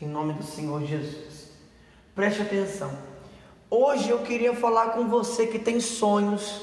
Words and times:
em 0.00 0.08
nome 0.08 0.34
do 0.34 0.44
Senhor 0.44 0.84
Jesus. 0.84 1.46
Preste 2.14 2.42
atenção. 2.42 2.90
Hoje 3.70 4.10
eu 4.10 4.18
queria 4.20 4.54
falar 4.54 4.90
com 4.90 5.08
você 5.08 5.46
que 5.46 5.58
tem 5.58 5.80
sonhos. 5.80 6.62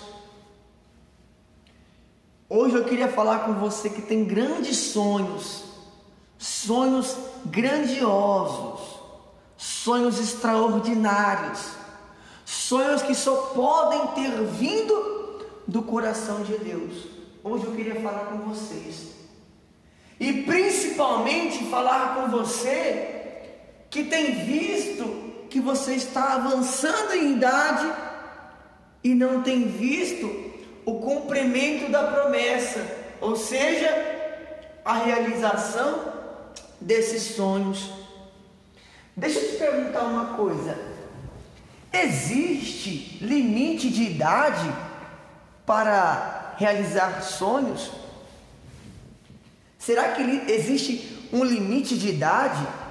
Hoje 2.48 2.76
eu 2.76 2.86
queria 2.86 3.08
falar 3.08 3.40
com 3.40 3.54
você 3.54 3.90
que 3.90 4.02
tem 4.02 4.24
grandes 4.24 4.78
sonhos, 4.78 5.64
sonhos 6.38 7.18
grandiosos, 7.46 9.00
sonhos 9.58 10.20
extraordinários, 10.20 11.72
sonhos 12.46 13.02
que 13.02 13.16
só 13.16 13.36
podem 13.48 14.08
ter 14.08 14.44
vindo 14.46 15.42
do 15.68 15.82
coração 15.82 16.44
de 16.44 16.58
Deus. 16.58 17.08
Hoje 17.44 17.66
eu 17.66 17.72
queria 17.72 18.00
falar 18.02 18.26
com 18.26 18.38
vocês 18.50 19.14
e 20.20 20.44
principalmente 20.44 21.66
falar 21.66 22.16
com 22.16 22.30
você 22.30 23.13
que 23.94 24.04
tem 24.06 24.44
visto 24.44 25.46
que 25.52 25.60
você 25.60 25.94
está 25.94 26.34
avançando 26.34 27.14
em 27.14 27.34
idade 27.34 27.94
e 29.04 29.14
não 29.14 29.44
tem 29.44 29.68
visto 29.68 30.26
o 30.84 30.96
cumprimento 30.96 31.92
da 31.92 32.02
promessa, 32.06 32.84
ou 33.22 33.36
seja, 33.36 33.88
a 34.84 34.96
realização 34.96 36.12
desses 36.82 37.36
sonhos. 37.36 37.92
Deixa 39.16 39.38
eu 39.38 39.52
te 39.52 39.58
perguntar 39.58 40.06
uma 40.06 40.38
coisa: 40.38 40.76
existe 41.94 43.20
limite 43.22 43.92
de 43.92 44.06
idade 44.06 44.74
para 45.68 46.56
realizar 46.58 47.22
sonhos? 47.22 47.92
Será 49.78 50.14
que 50.14 50.52
existe 50.52 51.30
um 51.32 51.44
limite 51.44 51.96
de 51.96 52.10
idade? 52.10 52.83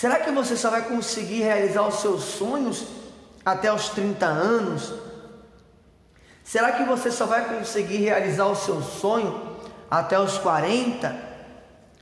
Será 0.00 0.18
que 0.18 0.30
você 0.30 0.56
só 0.56 0.70
vai 0.70 0.80
conseguir 0.80 1.42
realizar 1.42 1.86
os 1.86 1.96
seus 1.96 2.22
sonhos 2.22 2.86
até 3.44 3.70
os 3.70 3.90
30 3.90 4.24
anos? 4.24 4.94
Será 6.42 6.72
que 6.72 6.84
você 6.84 7.10
só 7.10 7.26
vai 7.26 7.44
conseguir 7.54 7.98
realizar 7.98 8.46
o 8.46 8.56
seu 8.56 8.80
sonho 8.80 9.58
até 9.90 10.18
os 10.18 10.38
40? 10.38 11.14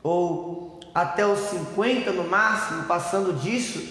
Ou 0.00 0.78
até 0.94 1.26
os 1.26 1.40
50 1.50 2.12
no 2.12 2.22
máximo? 2.22 2.84
Passando 2.84 3.32
disso, 3.32 3.82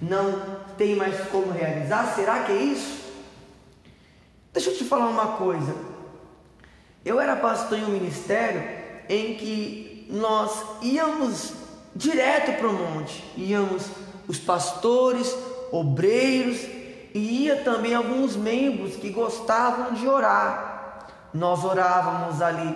não 0.00 0.56
tem 0.78 0.96
mais 0.96 1.20
como 1.28 1.52
realizar? 1.52 2.14
Será 2.14 2.44
que 2.44 2.52
é 2.52 2.62
isso? 2.62 3.12
Deixa 4.54 4.70
eu 4.70 4.76
te 4.78 4.84
falar 4.84 5.08
uma 5.08 5.36
coisa. 5.36 5.76
Eu 7.04 7.20
era 7.20 7.36
pastor 7.36 7.78
em 7.78 7.84
um 7.84 7.90
ministério 7.90 8.62
em 9.06 9.34
que 9.34 10.06
nós 10.08 10.64
íamos 10.80 11.59
direto 11.94 12.58
para 12.58 12.68
o 12.68 12.72
monte, 12.72 13.24
íamos 13.36 13.86
os 14.28 14.38
pastores, 14.38 15.36
obreiros 15.72 16.60
e 17.12 17.44
ia 17.44 17.56
também 17.62 17.94
alguns 17.94 18.36
membros 18.36 18.96
que 18.96 19.10
gostavam 19.10 19.94
de 19.94 20.06
orar. 20.06 21.08
Nós 21.32 21.64
orávamos 21.64 22.40
ali 22.40 22.74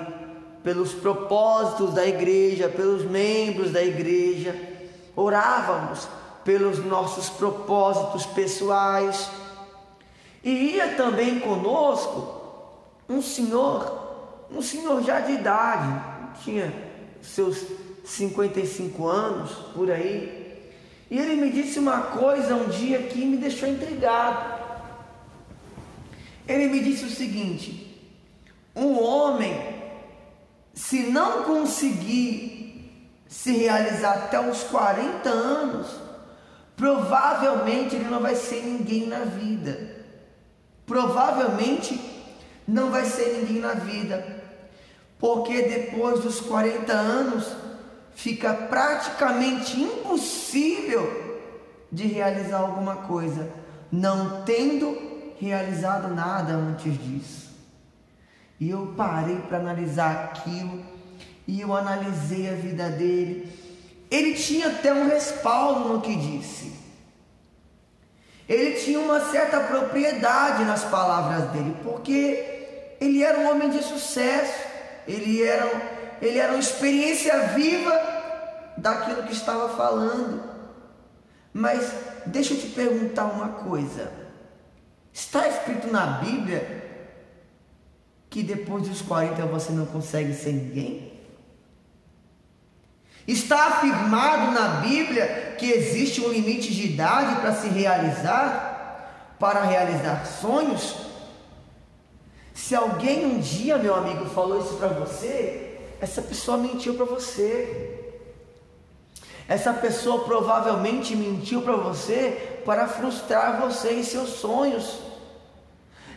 pelos 0.63 0.93
propósitos 0.93 1.93
da 1.93 2.07
igreja, 2.07 2.69
pelos 2.69 3.05
membros 3.05 3.71
da 3.71 3.83
igreja, 3.83 4.57
orávamos 5.15 6.09
pelos 6.45 6.85
nossos 6.85 7.29
propósitos 7.29 8.27
pessoais. 8.27 9.31
E 10.43 10.77
ia 10.77 10.95
também 10.95 11.41
conosco 11.41 12.43
um 13.09 13.21
senhor 13.21 14.05
um 14.51 14.63
senhor 14.63 15.03
já 15.03 15.21
de 15.21 15.33
idade, 15.33 16.01
tinha 16.43 16.73
seus 17.23 17.65
55 18.05 19.07
anos 19.09 19.51
por 19.75 19.91
aí, 19.91 20.73
e 21.11 21.19
ele 21.19 21.37
me 21.37 21.51
disse 21.51 21.79
uma 21.79 22.03
coisa 22.03 22.55
um 22.55 22.69
dia 22.69 23.03
que 23.05 23.25
me 23.25 23.37
deixou 23.37 23.69
intrigado. 23.69 24.63
Ele 26.47 26.69
me 26.69 26.81
disse 26.81 27.05
o 27.05 27.11
seguinte: 27.11 27.99
um 28.75 29.03
homem, 29.03 29.57
se 30.73 31.11
não 31.11 31.45
conseguir 31.45 33.21
se 33.27 33.53
realizar 33.53 34.13
até 34.13 34.41
os 34.41 34.63
40 34.65 35.29
anos, 35.29 35.87
provavelmente 36.77 37.97
ele 37.97 38.09
não 38.09 38.21
vai 38.21 38.35
ser 38.35 38.63
ninguém 38.63 39.07
na 39.07 39.21
vida. 39.21 39.95
Provavelmente 40.87 41.99
não 42.69 42.91
vai 42.91 43.05
ser 43.05 43.39
ninguém 43.39 43.61
na 43.61 43.73
vida 43.73 44.45
porque 45.25 45.63
depois 45.63 46.21
dos 46.21 46.39
40 46.41 46.93
anos 46.93 47.47
fica 48.15 48.53
praticamente 48.55 49.81
impossível 49.81 51.43
de 51.91 52.07
realizar 52.07 52.59
alguma 52.59 52.97
coisa, 52.97 53.51
não 53.91 54.43
tendo 54.43 54.97
realizado 55.39 56.09
nada 56.15 56.53
antes 56.55 56.97
disso. 56.99 57.55
E 58.59 58.71
eu 58.71 58.95
parei 58.97 59.37
para 59.49 59.59
analisar 59.59 60.31
aquilo 60.33 60.83
e 61.47 61.61
eu 61.61 61.75
analisei 61.75 62.49
a 62.49 62.55
vida 62.55 62.89
dele. 62.89 63.53
Ele 64.11 64.35
tinha 64.35 64.69
até 64.69 64.93
um 64.93 65.09
respaldo 65.09 65.89
no 65.89 66.01
que 66.01 66.15
disse. 66.15 66.73
Ele 68.49 68.73
tinha 68.79 69.01
uma 69.01 69.21
certa 69.31 69.61
propriedade 69.61 70.65
nas 70.65 70.85
palavras 70.85 71.51
dele, 71.51 71.77
porque 71.83 72.97
ele 73.01 73.23
era 73.23 73.39
um 73.39 73.51
homem 73.51 73.71
de 73.71 73.83
sucesso 73.83 74.75
ele 75.07 75.43
era, 75.43 75.67
ele 76.21 76.39
era 76.39 76.53
uma 76.53 76.61
experiência 76.61 77.49
viva 77.49 77.93
daquilo 78.77 79.25
que 79.25 79.33
estava 79.33 79.69
falando. 79.77 80.43
Mas 81.53 81.93
deixa 82.27 82.55
eu 82.55 82.61
te 82.61 82.69
perguntar 82.69 83.27
uma 83.27 83.49
coisa: 83.49 84.11
está 85.13 85.47
escrito 85.49 85.89
na 85.89 86.07
Bíblia 86.07 86.83
que 88.29 88.43
depois 88.43 88.89
dos 88.89 89.01
40 89.03 89.47
você 89.47 89.73
não 89.73 89.87
consegue 89.87 90.35
ser 90.35 90.53
ninguém? 90.53 91.15
Está 93.27 93.69
afirmado 93.69 94.53
na 94.53 94.81
Bíblia 94.81 95.55
que 95.59 95.71
existe 95.71 96.21
um 96.21 96.29
limite 96.29 96.75
de 96.75 96.93
idade 96.93 97.41
para 97.41 97.55
se 97.55 97.69
realizar, 97.69 99.37
para 99.39 99.63
realizar 99.63 100.27
sonhos? 100.27 100.97
Se 102.53 102.75
alguém 102.75 103.25
um 103.25 103.39
dia, 103.41 103.79
meu 103.79 103.95
amigo, 103.95 104.27
falou 104.27 104.61
isso 104.61 104.75
para 104.75 104.89
você, 104.89 105.64
essa 106.05 106.21
pessoa 106.21 106.59
mentiu 106.59 106.95
para 106.95 107.07
você. 107.07 108.13
Essa 109.49 109.73
pessoa 109.73 110.25
provavelmente 110.25 111.17
mentiu 111.17 111.63
para 111.63 111.77
você 111.77 112.61
para 112.65 112.87
frustrar 112.87 113.61
você 113.61 113.95
em 113.95 114.03
seus 114.03 114.29
sonhos. 114.29 114.99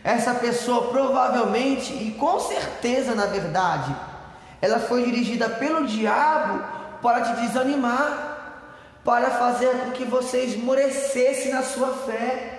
Essa 0.04 0.34
pessoa 0.34 0.88
provavelmente, 0.88 1.92
e 1.92 2.12
com 2.12 2.38
certeza 2.38 3.14
na 3.14 3.26
verdade, 3.26 3.94
ela 4.60 4.78
foi 4.78 5.04
dirigida 5.04 5.48
pelo 5.48 5.86
diabo 5.86 6.62
para 7.00 7.22
te 7.22 7.40
desanimar, 7.40 8.62
para 9.02 9.30
fazer 9.30 9.70
com 9.78 9.90
que 9.92 10.04
você 10.04 10.44
esmorecesse 10.44 11.48
na 11.48 11.62
sua 11.62 11.94
fé 11.94 12.58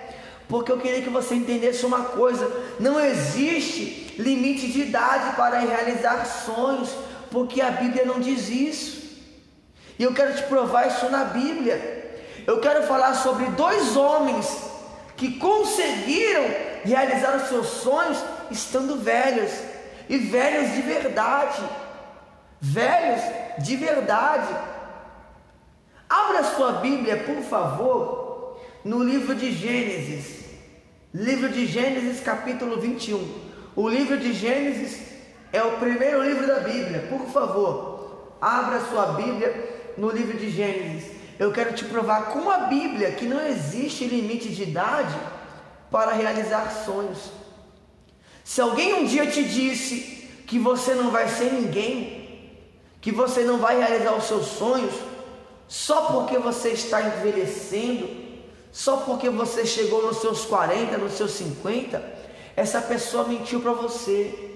porque 0.50 0.72
eu 0.72 0.80
queria 0.80 1.04
que 1.04 1.12
você 1.12 1.36
entendesse 1.36 1.86
uma 1.86 2.06
coisa: 2.06 2.52
não 2.80 3.00
existe 3.00 4.16
limite 4.18 4.68
de 4.72 4.82
idade 4.82 5.36
para 5.36 5.60
realizar 5.60 6.26
sonhos, 6.26 6.90
porque 7.32 7.62
a 7.62 7.72
Bíblia 7.72 8.06
não 8.06 8.20
diz 8.20 8.50
isso. 8.50 9.10
E 9.98 10.04
eu 10.04 10.14
quero 10.14 10.36
te 10.36 10.44
provar 10.44 10.88
isso 10.88 11.10
na 11.10 11.26
Bíblia. 11.26 12.00
Eu 12.48 12.60
quero 12.60 12.84
falar 12.84 13.14
sobre 13.16 13.46
dois 13.48 13.96
homens 13.96 14.70
que 15.18 15.38
conseguiram 15.38 16.46
realizar 16.84 17.36
os 17.36 17.50
seus 17.50 17.68
sonhos 17.68 18.18
estando 18.50 18.96
velhos, 18.98 19.52
e 20.08 20.18
velhos 20.18 20.74
de 20.74 20.82
verdade. 20.82 21.62
Velhos 22.62 23.22
de 23.60 23.76
verdade. 23.76 24.56
Abra 26.10 26.44
sua 26.44 26.74
Bíblia, 26.74 27.18
por 27.18 27.44
favor, 27.44 28.60
no 28.84 29.04
livro 29.04 29.36
de 29.36 29.52
Gênesis. 29.52 30.46
Livro 31.14 31.50
de 31.50 31.66
Gênesis, 31.66 32.22
capítulo 32.22 32.80
21. 32.80 33.50
O 33.76 33.88
livro 33.88 34.18
de 34.18 34.34
Gênesis 34.34 35.09
é 35.52 35.64
o 35.64 35.78
primeiro 35.78 36.24
livro 36.24 36.48
da 36.48 36.60
Bíblia. 36.60 37.08
Por 37.10 37.28
favor, 37.32 38.34
abra 38.42 38.82
sua 38.82 39.14
Bíblia 39.14 39.94
no 39.98 40.10
livro 40.10 40.38
de 40.38 40.50
Gênesis. 40.50 41.12
Eu 41.38 41.52
quero 41.52 41.74
te 41.74 41.86
provar 41.86 42.28
com 42.28 42.50
a 42.50 42.60
Bíblia 42.60 43.12
que 43.12 43.26
não 43.26 43.46
existe 43.46 44.06
limite 44.06 44.50
de 44.50 44.64
idade 44.64 45.16
para 45.90 46.12
realizar 46.12 46.70
sonhos. 46.86 47.32
Se 48.44 48.62
alguém 48.62 48.94
um 48.96 49.06
dia 49.06 49.26
te 49.28 49.44
disse 49.44 50.30
que 50.46 50.60
você 50.60 50.94
não 50.94 51.12
vai 51.12 51.28
ser 51.30 51.54
ninguém, 51.54 52.20
que 53.02 53.12
você 53.12 53.44
não 53.44 53.58
vai 53.58 53.78
realizar 53.78 54.16
os 54.16 54.26
seus 54.26 54.48
sonhos, 54.48 54.94
só 55.68 56.08
porque 56.08 56.38
você 56.38 56.70
está 56.70 57.02
envelhecendo, 57.02 58.10
só 58.72 58.98
porque 58.98 59.30
você 59.30 59.66
chegou 59.66 60.06
nos 60.06 60.18
seus 60.18 60.46
40, 60.46 60.98
nos 60.98 61.14
seus 61.14 61.32
50, 61.32 62.04
essa 62.56 62.82
pessoa 62.82 63.28
mentiu 63.28 63.62
para 63.62 63.72
você. 63.72 64.49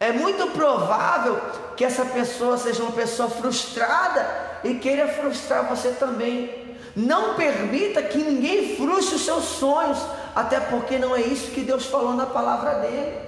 É 0.00 0.12
muito 0.12 0.46
provável 0.52 1.40
que 1.76 1.84
essa 1.84 2.04
pessoa 2.04 2.56
seja 2.56 2.82
uma 2.82 2.92
pessoa 2.92 3.28
frustrada 3.28 4.60
e 4.62 4.74
queira 4.74 5.08
frustrar 5.08 5.64
você 5.68 5.90
também. 5.90 6.76
Não 6.94 7.34
permita 7.34 8.02
que 8.02 8.18
ninguém 8.18 8.76
frustre 8.76 9.16
os 9.16 9.24
seus 9.24 9.44
sonhos, 9.44 9.98
até 10.34 10.60
porque 10.60 10.98
não 10.98 11.14
é 11.14 11.20
isso 11.20 11.50
que 11.50 11.62
Deus 11.62 11.86
falou 11.86 12.14
na 12.14 12.26
palavra 12.26 12.74
dele. 12.74 13.18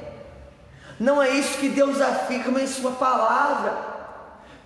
Não 0.98 1.20
é 1.20 1.30
isso 1.30 1.58
que 1.58 1.68
Deus 1.68 2.00
afirma 2.00 2.60
em 2.60 2.66
Sua 2.66 2.92
palavra. 2.92 3.90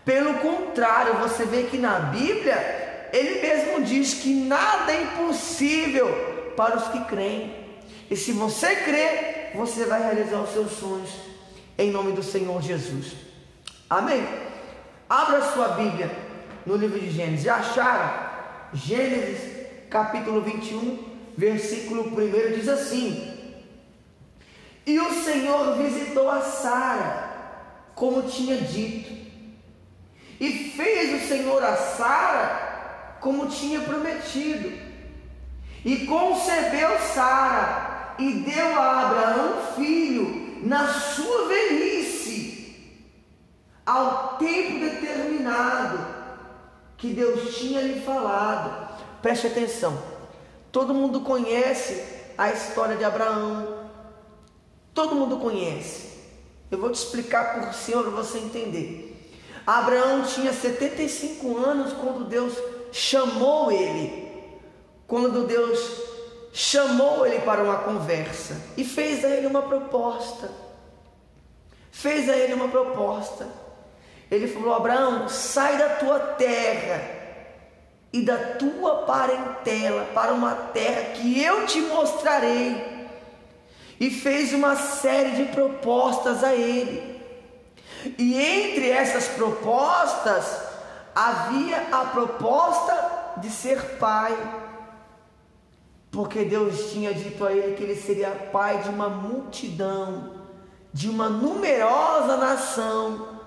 Pelo 0.04 0.34
contrário, 0.34 1.14
você 1.14 1.46
vê 1.46 1.62
que 1.62 1.78
na 1.78 1.98
Bíblia, 1.98 3.08
Ele 3.12 3.40
mesmo 3.40 3.82
diz 3.82 4.14
que 4.14 4.34
nada 4.34 4.92
é 4.92 5.02
impossível 5.02 6.52
para 6.54 6.76
os 6.76 6.88
que 6.88 7.00
creem. 7.04 7.54
E 8.10 8.16
se 8.16 8.32
você 8.32 8.76
crê, 8.76 9.50
você 9.54 9.84
vai 9.86 10.02
realizar 10.02 10.40
os 10.40 10.52
seus 10.52 10.72
sonhos 10.72 11.33
em 11.76 11.90
nome 11.90 12.12
do 12.12 12.22
Senhor 12.22 12.62
Jesus. 12.62 13.12
Amém? 13.88 14.26
Abra 15.08 15.52
sua 15.52 15.68
Bíblia 15.68 16.10
no 16.64 16.76
livro 16.76 16.98
de 16.98 17.10
Gênesis. 17.10 17.44
Já 17.44 17.56
acharam? 17.56 18.24
Gênesis 18.72 19.54
capítulo 19.90 20.40
21, 20.40 20.98
versículo 21.36 22.08
1 22.08 22.54
diz 22.54 22.68
assim: 22.68 23.32
E 24.86 24.98
o 24.98 25.12
Senhor 25.22 25.76
visitou 25.76 26.30
a 26.30 26.40
Sara, 26.40 27.30
como 27.94 28.22
tinha 28.22 28.56
dito, 28.56 29.12
e 30.40 30.70
fez 30.70 31.22
o 31.22 31.28
Senhor 31.28 31.62
a 31.62 31.76
Sara 31.76 32.64
como 33.20 33.46
tinha 33.46 33.80
prometido, 33.80 34.70
e 35.84 36.06
concebeu 36.06 36.98
Sara, 36.98 38.14
e 38.18 38.32
deu 38.32 38.80
a 38.80 39.00
Abraão 39.00 39.74
filho 39.76 40.43
na 40.64 40.88
sua 40.88 41.46
velhice, 41.46 42.74
ao 43.84 44.38
tempo 44.38 44.80
determinado 44.80 45.98
que 46.96 47.12
Deus 47.12 47.54
tinha 47.56 47.82
lhe 47.82 48.00
falado. 48.00 48.94
Preste 49.20 49.46
atenção. 49.46 50.02
Todo 50.72 50.94
mundo 50.94 51.20
conhece 51.20 52.02
a 52.36 52.50
história 52.50 52.96
de 52.96 53.04
Abraão. 53.04 53.90
Todo 54.94 55.14
mundo 55.14 55.36
conhece. 55.36 56.14
Eu 56.70 56.78
vou 56.78 56.90
te 56.90 56.94
explicar 56.94 57.60
por 57.60 57.74
cima 57.74 58.02
para 58.02 58.10
você 58.10 58.38
entender. 58.38 59.30
Abraão 59.66 60.22
tinha 60.22 60.52
75 60.52 61.58
anos 61.58 61.92
quando 61.92 62.24
Deus 62.24 62.54
chamou 62.90 63.70
ele. 63.70 64.28
Quando 65.06 65.46
Deus 65.46 66.13
chamou 66.56 67.26
ele 67.26 67.40
para 67.40 67.64
uma 67.64 67.78
conversa 67.78 68.56
e 68.76 68.84
fez 68.84 69.24
a 69.24 69.28
ele 69.28 69.48
uma 69.48 69.62
proposta. 69.62 70.48
Fez 71.90 72.30
a 72.30 72.36
ele 72.36 72.54
uma 72.54 72.68
proposta. 72.68 73.48
Ele 74.30 74.46
falou: 74.46 74.72
Abraão, 74.72 75.28
sai 75.28 75.76
da 75.76 75.96
tua 75.96 76.20
terra 76.20 77.02
e 78.12 78.22
da 78.22 78.36
tua 78.36 79.02
parentela 79.02 80.06
para 80.14 80.32
uma 80.32 80.54
terra 80.54 81.14
que 81.14 81.42
eu 81.42 81.66
te 81.66 81.80
mostrarei. 81.80 82.94
E 83.98 84.10
fez 84.10 84.52
uma 84.52 84.76
série 84.76 85.32
de 85.32 85.44
propostas 85.52 86.44
a 86.44 86.54
ele. 86.54 87.20
E 88.16 88.40
entre 88.40 88.90
essas 88.90 89.26
propostas 89.28 90.56
havia 91.14 91.88
a 91.90 92.04
proposta 92.06 93.34
de 93.38 93.50
ser 93.50 93.80
pai 93.98 94.36
porque 96.14 96.44
Deus 96.44 96.92
tinha 96.92 97.12
dito 97.12 97.44
a 97.44 97.52
ele 97.52 97.74
que 97.74 97.82
ele 97.82 97.96
seria 97.96 98.30
pai 98.30 98.80
de 98.82 98.88
uma 98.88 99.08
multidão, 99.08 100.30
de 100.92 101.10
uma 101.10 101.28
numerosa 101.28 102.36
nação. 102.36 103.40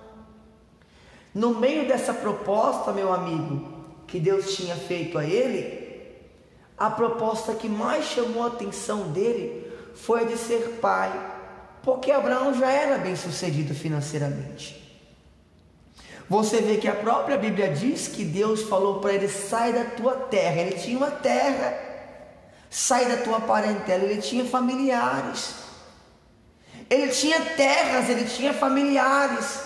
No 1.34 1.56
meio 1.56 1.88
dessa 1.88 2.14
proposta, 2.14 2.92
meu 2.92 3.14
amigo, 3.14 3.86
que 4.06 4.20
Deus 4.20 4.54
tinha 4.54 4.76
feito 4.76 5.18
a 5.18 5.24
ele, 5.24 5.88
a 6.78 6.90
proposta 6.90 7.56
que 7.56 7.70
mais 7.70 8.04
chamou 8.04 8.44
a 8.44 8.48
atenção 8.48 9.12
dele 9.14 9.66
foi 9.96 10.24
a 10.24 10.28
de 10.28 10.38
ser 10.38 10.80
pai, 10.82 11.10
porque 11.82 12.12
Abraão 12.12 12.54
já 12.54 12.70
era 12.70 12.98
bem 12.98 13.16
sucedido 13.16 13.74
financeiramente. 13.74 14.86
Você 16.30 16.60
vê 16.60 16.76
que 16.76 16.90
a 16.90 16.96
própria 16.96 17.38
Bíblia 17.38 17.70
diz 17.70 18.10
que 18.10 18.26
Deus 18.26 18.64
falou 18.64 19.00
para 19.00 19.14
ele: 19.14 19.30
sai 19.30 19.72
da 19.72 19.86
tua 19.86 20.14
terra. 20.14 20.60
Ele 20.60 20.76
tinha 20.78 20.98
uma 20.98 21.10
terra 21.10 21.87
Sai 22.70 23.06
da 23.06 23.18
tua 23.18 23.42
parentela. 23.42 24.04
Ele 24.04 24.22
tinha 24.22 24.46
familiares. 24.46 25.56
Ele 26.90 27.12
tinha 27.12 27.42
terras, 27.42 28.10
ele 28.10 28.26
tinha 28.26 28.54
familiares. 28.54 29.62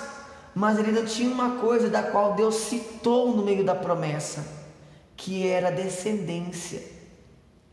Mas 0.53 0.77
ele 0.77 0.91
não 0.91 1.05
tinha 1.05 1.31
uma 1.31 1.61
coisa 1.61 1.89
da 1.89 2.03
qual 2.03 2.33
Deus 2.33 2.55
citou 2.55 3.35
no 3.35 3.43
meio 3.43 3.63
da 3.63 3.73
promessa, 3.73 4.45
que 5.15 5.47
era 5.47 5.71
descendência. 5.71 6.83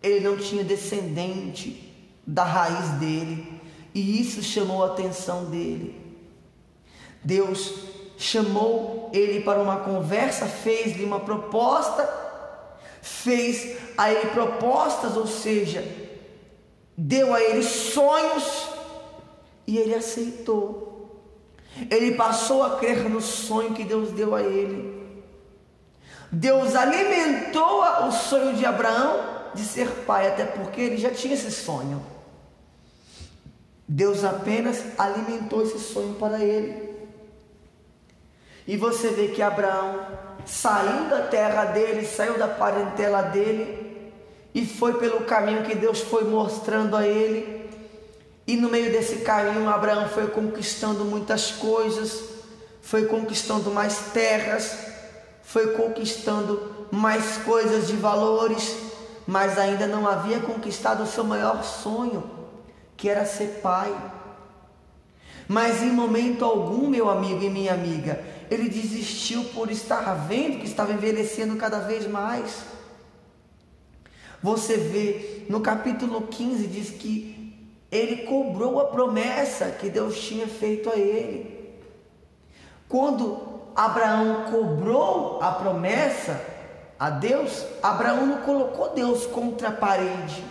Ele 0.03 0.21
não 0.21 0.37
tinha 0.37 0.63
descendente 0.63 1.89
da 2.25 2.45
raiz 2.45 2.91
dele, 3.01 3.61
e 3.95 4.21
isso 4.21 4.43
chamou 4.43 4.85
a 4.85 4.89
atenção 4.89 5.47
dele. 5.47 5.99
Deus 7.25 7.75
chamou 8.19 9.11
ele 9.15 9.41
para 9.41 9.61
uma 9.61 9.77
conversa, 9.77 10.47
fez-lhe 10.47 11.05
uma 11.05 11.21
proposta 11.21 12.03
fez 13.03 13.77
a 13.97 14.13
ele 14.13 14.31
propostas, 14.31 15.17
ou 15.17 15.27
seja, 15.27 15.85
deu 16.97 17.35
a 17.35 17.41
ele 17.41 17.63
sonhos 17.63 18.69
e 19.67 19.79
ele 19.79 19.95
aceitou. 19.95 20.89
Ele 21.91 22.15
passou 22.15 22.63
a 22.63 22.79
crer 22.79 23.09
no 23.09 23.21
sonho 23.21 23.75
que 23.75 23.85
Deus 23.85 24.11
deu 24.11 24.35
a 24.35 24.43
ele. 24.43 24.99
Deus 26.31 26.75
alimentou 26.75 27.83
o 28.07 28.13
sonho 28.13 28.55
de 28.55 28.67
Abraão 28.67 29.39
de 29.55 29.63
ser 29.63 29.89
pai, 30.07 30.27
até 30.27 30.45
porque 30.45 30.81
ele 30.81 30.97
já 30.97 31.11
tinha 31.11 31.35
esse 31.35 31.51
sonho. 31.51 32.05
Deus 33.87 34.25
apenas 34.25 34.83
alimentou 34.99 35.63
esse 35.63 35.79
sonho 35.79 36.15
para 36.17 36.45
ele. 36.45 36.89
E 38.67 38.77
você 38.77 39.09
vê 39.09 39.29
que 39.29 39.41
Abraão 39.41 40.28
saiu 40.49 41.11
da 41.11 41.21
terra 41.23 41.67
dele, 41.67 42.07
saiu 42.07 42.39
da 42.39 42.49
parentela 42.49 43.23
dele 43.23 44.13
e 44.55 44.67
foi 44.67 44.95
pelo 44.95 45.21
caminho 45.21 45.63
que 45.63 45.75
Deus 45.75 46.01
foi 46.01 46.25
mostrando 46.25 46.97
a 46.97 47.07
ele. 47.07 47.69
E 48.47 48.57
no 48.57 48.71
meio 48.71 48.91
desse 48.91 49.17
caminho, 49.17 49.69
Abraão 49.69 50.09
foi 50.09 50.29
conquistando 50.29 51.05
muitas 51.05 51.51
coisas, 51.51 52.25
foi 52.81 53.05
conquistando 53.05 53.71
mais 53.71 54.11
terras, 54.15 54.79
foi 55.43 55.75
conquistando 55.75 56.87
mais 56.91 57.37
coisas 57.39 57.87
de 57.87 57.97
valores, 57.97 58.75
mas 59.27 59.59
ainda 59.59 59.87
não 59.87 60.09
havia 60.09 60.41
conquistado 60.41 61.03
o 61.03 61.07
seu 61.07 61.25
maior 61.25 61.63
sonho, 61.63 62.25
que 62.97 63.09
era 63.09 63.27
ser 63.27 63.61
pai. 63.63 63.95
Mas 65.47 65.83
em 65.83 65.91
momento 65.91 66.45
algum, 66.45 66.89
meu 66.89 67.11
amigo 67.11 67.43
e 67.43 67.51
minha 67.51 67.75
amiga, 67.75 68.19
ele 68.51 68.69
desistiu 68.69 69.45
por 69.55 69.71
estar 69.71 70.03
vendo 70.27 70.61
que 70.61 70.67
estava 70.67 70.93
envelhecendo 70.93 71.57
cada 71.57 71.81
vez 71.81 72.07
mais. 72.07 72.63
Você 74.43 74.77
vê 74.77 75.47
no 75.49 75.61
capítulo 75.61 76.23
15 76.29 76.67
diz 76.67 76.91
que 76.91 77.39
ele 77.91 78.25
cobrou 78.25 78.81
a 78.81 78.87
promessa 78.87 79.67
que 79.71 79.89
Deus 79.89 80.19
tinha 80.21 80.47
feito 80.47 80.91
a 80.91 80.97
ele. 80.97 81.59
Quando 82.89 83.61
Abraão 83.75 84.51
cobrou 84.51 85.43
a 85.43 85.53
promessa 85.53 86.41
a 86.99 87.11
Deus, 87.11 87.65
Abraão 87.83 88.27
não 88.27 88.39
colocou 88.43 88.91
Deus 88.95 89.27
contra 89.27 89.69
a 89.69 89.73
parede. 89.73 90.45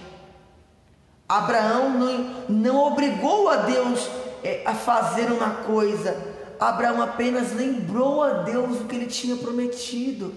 Abraão 1.27 1.89
não, 1.89 2.45
não 2.47 2.87
obrigou 2.87 3.49
a 3.49 3.57
Deus 3.57 4.09
é, 4.43 4.63
a 4.65 4.73
fazer 4.73 5.31
uma 5.31 5.49
coisa, 5.63 6.15
Abraão 6.59 7.01
apenas 7.01 7.53
lembrou 7.53 8.23
a 8.23 8.43
Deus 8.43 8.81
o 8.81 8.85
que 8.85 8.95
ele 8.95 9.07
tinha 9.07 9.35
prometido. 9.35 10.33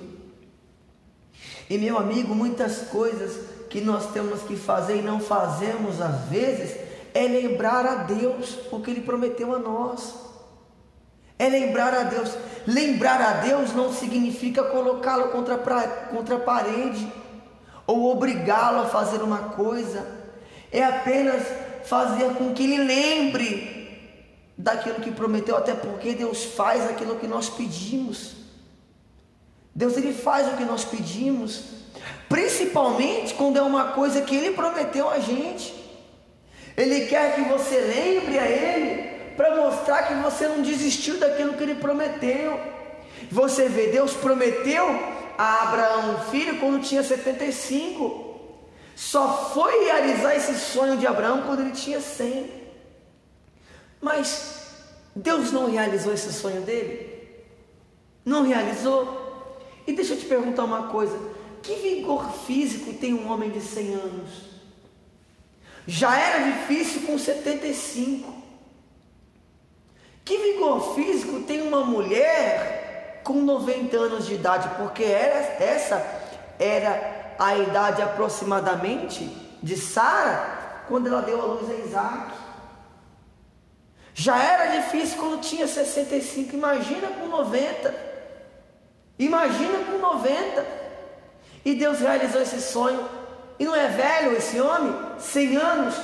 E 1.68 1.78
meu 1.78 1.96
amigo, 1.96 2.34
muitas 2.34 2.88
coisas 2.88 3.38
que 3.68 3.80
nós 3.80 4.10
temos 4.12 4.42
que 4.42 4.56
fazer 4.56 4.96
e 4.96 5.02
não 5.02 5.20
fazemos 5.20 6.00
às 6.00 6.28
vezes 6.28 6.76
é 7.14 7.22
lembrar 7.22 7.86
a 7.86 7.94
Deus 8.04 8.58
o 8.70 8.80
que 8.80 8.90
ele 8.90 9.00
prometeu 9.00 9.54
a 9.54 9.58
nós. 9.58 10.14
É 11.38 11.48
lembrar 11.48 11.94
a 11.94 12.02
Deus. 12.02 12.30
Lembrar 12.66 13.20
a 13.20 13.32
Deus 13.40 13.72
não 13.72 13.92
significa 13.92 14.64
colocá-lo 14.64 15.28
contra, 15.28 15.56
contra 15.56 16.36
a 16.36 16.40
parede 16.40 17.10
ou 17.86 18.12
obrigá-lo 18.12 18.80
a 18.80 18.86
fazer 18.86 19.22
uma 19.22 19.38
coisa. 19.38 20.06
É 20.70 20.84
apenas 20.84 21.42
fazer 21.84 22.34
com 22.34 22.52
que 22.52 22.62
ele 22.62 22.84
lembre 22.84 23.79
daquilo 24.62 24.96
que 24.96 25.10
prometeu, 25.10 25.56
até 25.56 25.74
porque 25.74 26.14
Deus 26.14 26.44
faz 26.44 26.88
aquilo 26.88 27.16
que 27.16 27.26
nós 27.26 27.48
pedimos. 27.48 28.32
Deus 29.74 29.96
ele 29.96 30.12
faz 30.12 30.52
o 30.52 30.56
que 30.56 30.64
nós 30.64 30.84
pedimos, 30.84 31.62
principalmente 32.28 33.34
quando 33.34 33.56
é 33.56 33.62
uma 33.62 33.92
coisa 33.92 34.20
que 34.20 34.36
ele 34.36 34.54
prometeu 34.54 35.08
a 35.08 35.18
gente. 35.18 35.74
Ele 36.76 37.06
quer 37.06 37.34
que 37.34 37.42
você 37.42 37.78
lembre 37.78 38.38
a 38.38 38.46
ele 38.46 39.34
para 39.36 39.56
mostrar 39.56 40.02
que 40.04 40.14
você 40.14 40.46
não 40.46 40.62
desistiu 40.62 41.18
daquilo 41.18 41.54
que 41.54 41.62
ele 41.62 41.76
prometeu. 41.76 42.60
Você 43.30 43.68
vê, 43.68 43.88
Deus 43.88 44.12
prometeu 44.12 44.86
a 45.38 45.62
Abraão 45.62 46.14
um 46.14 46.30
filho 46.30 46.58
quando 46.58 46.82
tinha 46.82 47.02
75. 47.02 48.28
Só 48.94 49.50
foi 49.54 49.84
realizar 49.84 50.34
esse 50.34 50.54
sonho 50.58 50.98
de 50.98 51.06
Abraão 51.06 51.42
quando 51.46 51.60
ele 51.60 51.72
tinha 51.72 52.00
100. 52.00 52.59
Mas 54.00 54.60
Deus 55.14 55.52
não 55.52 55.70
realizou 55.70 56.12
esse 56.12 56.32
sonho 56.32 56.62
dele? 56.62 57.10
Não 58.24 58.46
realizou? 58.46 59.58
E 59.86 59.92
deixa 59.92 60.14
eu 60.14 60.18
te 60.18 60.26
perguntar 60.26 60.64
uma 60.64 60.84
coisa: 60.88 61.18
que 61.62 61.74
vigor 61.74 62.30
físico 62.46 62.92
tem 62.94 63.12
um 63.12 63.30
homem 63.30 63.50
de 63.50 63.60
100 63.60 63.94
anos? 63.94 64.30
Já 65.86 66.18
era 66.18 66.50
difícil 66.52 67.02
com 67.02 67.18
75. 67.18 68.32
Que 70.24 70.36
vigor 70.36 70.94
físico 70.94 71.40
tem 71.40 71.62
uma 71.62 71.84
mulher 71.84 73.20
com 73.24 73.34
90 73.42 73.96
anos 73.96 74.26
de 74.26 74.34
idade? 74.34 74.70
Porque 74.76 75.02
era, 75.02 75.62
essa 75.62 75.96
era 76.58 77.34
a 77.38 77.56
idade 77.56 78.02
aproximadamente 78.02 79.24
de 79.62 79.76
Sara 79.76 80.84
quando 80.86 81.08
ela 81.08 81.22
deu 81.22 81.40
a 81.40 81.44
luz 81.46 81.68
a 81.70 81.74
Isaac. 81.74 82.39
Já 84.14 84.42
era 84.42 84.80
difícil 84.80 85.18
quando 85.18 85.40
tinha 85.40 85.66
65, 85.66 86.54
imagina 86.54 87.08
com 87.08 87.26
90. 87.26 87.94
Imagina 89.18 89.78
com 89.90 89.98
90. 89.98 90.66
E 91.64 91.74
Deus 91.74 92.00
realizou 92.00 92.40
esse 92.40 92.60
sonho. 92.60 93.08
E 93.58 93.64
não 93.64 93.74
é 93.74 93.88
velho 93.88 94.36
esse 94.36 94.60
homem? 94.60 94.94
100 95.18 95.56
anos. 95.56 95.94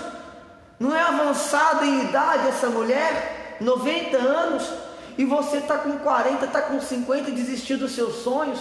Não 0.78 0.94
é 0.94 1.00
avançado 1.00 1.84
em 1.84 2.04
idade 2.04 2.48
essa 2.48 2.68
mulher? 2.68 3.56
90 3.60 4.16
anos. 4.16 4.70
E 5.16 5.24
você 5.24 5.58
está 5.58 5.78
com 5.78 5.98
40, 5.98 6.44
está 6.44 6.62
com 6.62 6.80
50 6.80 7.30
e 7.30 7.32
desistiu 7.32 7.78
dos 7.78 7.92
seus 7.92 8.16
sonhos? 8.16 8.60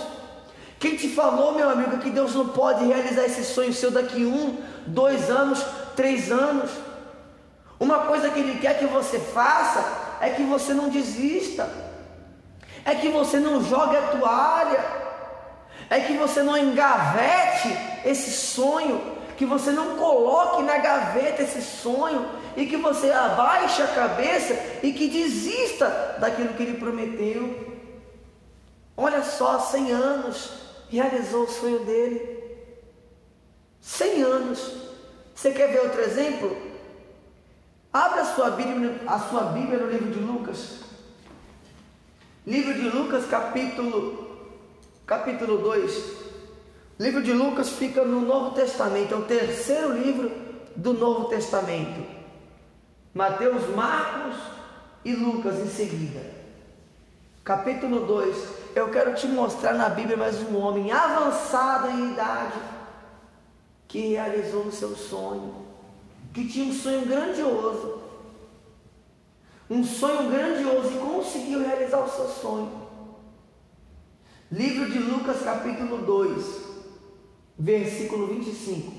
Quem 0.80 0.96
te 0.96 1.10
falou, 1.10 1.54
meu 1.54 1.70
amigo, 1.70 1.98
que 1.98 2.10
Deus 2.10 2.34
não 2.34 2.50
pode 2.50 2.86
realizar 2.86 3.25
esse 3.25 3.44
sonho 3.44 3.74
seu 3.74 3.92
daqui 3.92 4.25
um, 4.25 4.58
dois 4.86 5.30
anos, 5.30 5.64
três 5.96 6.32
anos? 6.32 6.70
Uma 7.79 8.00
coisa 8.00 8.29
que 8.29 8.39
Ele 8.39 8.60
quer 8.60 8.79
que 8.79 8.86
você 8.86 9.20
faça 9.20 10.17
é 10.22 10.29
que 10.29 10.44
você 10.44 10.74
não 10.74 10.89
desista, 10.89 11.70
é 12.86 12.96
que 12.96 13.10
você 13.10 13.39
não 13.39 13.63
jogue 13.63 13.98
a 13.98 14.01
toalha, 14.08 14.86
é 15.89 16.00
que 16.00 16.13
você 16.13 16.41
não 16.41 16.58
engavete 16.58 17.70
esse 18.05 18.32
sonho, 18.32 19.01
que 19.38 19.46
você 19.46 19.72
não 19.72 19.98
coloque 19.98 20.63
na 20.63 20.77
gaveta 20.77 21.44
esse 21.44 21.62
sonho 21.62 22.25
e 22.55 22.65
que 22.65 22.77
você 22.77 23.12
abaixe 23.12 23.82
a 23.82 23.88
cabeça 23.88 24.58
e 24.82 24.94
que 24.94 25.10
desista 25.10 26.15
daquilo 26.20 26.53
que 26.53 26.63
Ele 26.63 26.77
prometeu. 26.77 27.75
Olha 28.96 29.22
só, 29.24 29.60
100 29.60 29.91
anos 29.91 30.51
realizou 30.89 31.44
o 31.44 31.51
sonho 31.51 31.79
dele. 31.79 32.39
100 33.82 34.22
anos. 34.24 34.72
Você 35.36 35.51
quer 35.51 35.67
ver 35.67 35.82
outro 35.82 36.01
exemplo? 36.01 36.55
Sua 38.36 38.50
Bíblia, 38.50 39.00
a 39.08 39.18
sua 39.18 39.44
Bíblia 39.44 39.80
no 39.80 39.89
livro 39.89 40.12
de 40.12 40.20
Lucas. 40.20 40.80
Livro 42.46 42.74
de 42.74 42.89
Lucas, 42.89 43.25
capítulo 43.27 44.25
capítulo 45.08 45.58
2. 45.60 46.25
Livro 47.00 47.24
de 47.24 47.32
Lucas 47.32 47.70
fica 47.70 48.04
no 48.04 48.20
Novo 48.20 48.51
Testamento, 48.54 49.13
é 49.13 49.18
o 49.18 49.24
terceiro 49.24 49.94
livro 49.94 50.30
do 50.75 50.94
Novo 50.94 51.30
Testamento. 51.30 52.06
Mateus, 53.13 53.74
Marcos 53.74 54.36
e 55.06 55.13
Lucas 55.13 55.58
em 55.60 55.70
seguida. 55.70 56.22
Capítulo 57.42 58.06
2. 58.06 58.36
Eu 58.75 58.89
quero 58.89 59.15
te 59.15 59.27
mostrar 59.27 59.75
na 59.75 59.88
Bíblia 59.88 60.18
mais 60.18 60.42
um 60.42 60.58
homem 60.58 60.92
avançado 60.92 61.89
em 61.89 62.12
idade 62.12 62.60
que 63.88 64.10
realizou 64.10 64.63
o 64.63 64.72
seu 64.74 64.94
sonho 64.94 65.63
que 66.34 66.46
tinha 66.46 66.65
um 66.65 66.74
sonho 66.74 67.06
grandioso. 67.06 68.05
Um 69.70 69.84
sonho 69.84 70.30
grandioso 70.30 70.94
e 70.94 70.98
conseguiu 70.98 71.62
realizar 71.62 72.04
o 72.04 72.10
seu 72.10 72.28
sonho. 72.28 72.86
Livro 74.52 74.92
de 74.92 75.00
Lucas, 75.00 75.42
capítulo 75.42 76.06
2, 76.06 76.46
versículo 77.58 78.28
25. 78.28 78.94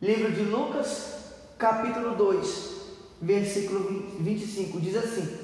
Livro 0.00 0.30
de 0.30 0.42
Lucas, 0.42 1.16
capítulo 1.58 2.14
2, 2.14 2.76
versículo 3.20 4.20
25, 4.20 4.80
diz 4.80 4.96
assim: 4.96 5.36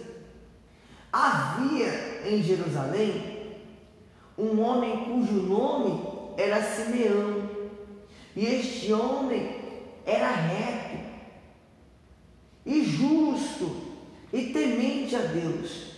Havia 1.13 2.29
em 2.29 2.41
Jerusalém 2.41 3.57
um 4.39 4.61
homem 4.61 5.05
cujo 5.05 5.43
nome 5.43 6.01
era 6.37 6.63
Simeão, 6.63 7.51
e 8.37 8.47
este 8.47 8.93
homem 8.93 9.61
era 10.07 10.31
reto 10.31 10.82
justo 13.03 13.77
e 14.33 14.53
temente 14.53 15.17
a 15.17 15.21
Deus, 15.21 15.93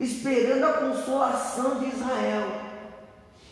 esperando 0.00 0.64
a 0.64 0.72
consolação 0.72 1.78
de 1.78 1.86
Israel. 1.94 2.68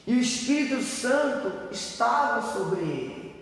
E 0.07 0.15
o 0.15 0.21
Espírito 0.21 0.83
Santo 0.83 1.73
estava 1.73 2.41
sobre 2.53 2.81
ele. 2.81 3.37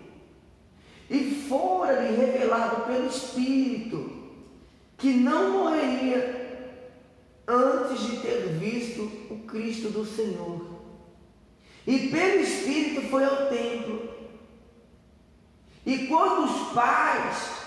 E 1.09 1.45
fora-lhe 1.47 2.15
revelado 2.15 2.81
pelo 2.87 3.07
Espírito 3.07 4.23
que 4.97 5.13
não 5.13 5.51
morreria 5.51 6.73
antes 7.47 7.99
de 8.01 8.17
ter 8.17 8.57
visto 8.59 9.03
o 9.29 9.39
Cristo 9.45 9.89
do 9.89 10.05
Senhor. 10.05 10.65
E 11.85 12.09
pelo 12.09 12.41
Espírito 12.41 13.01
foi 13.09 13.23
ao 13.23 13.47
templo 13.47 14.15
e 15.85 16.07
quando 16.07 16.45
os 16.45 16.73
pais 16.73 17.64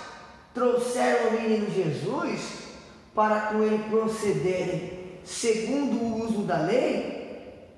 trouxeram 0.55 1.29
o 1.29 1.33
menino 1.41 1.71
Jesus 1.71 2.69
para 3.15 3.41
com 3.41 3.63
ele 3.63 3.85
procederem 3.91 4.99
segundo 5.25 5.97
o 5.97 6.25
uso 6.25 6.43
da 6.43 6.59
lei, 6.59 7.69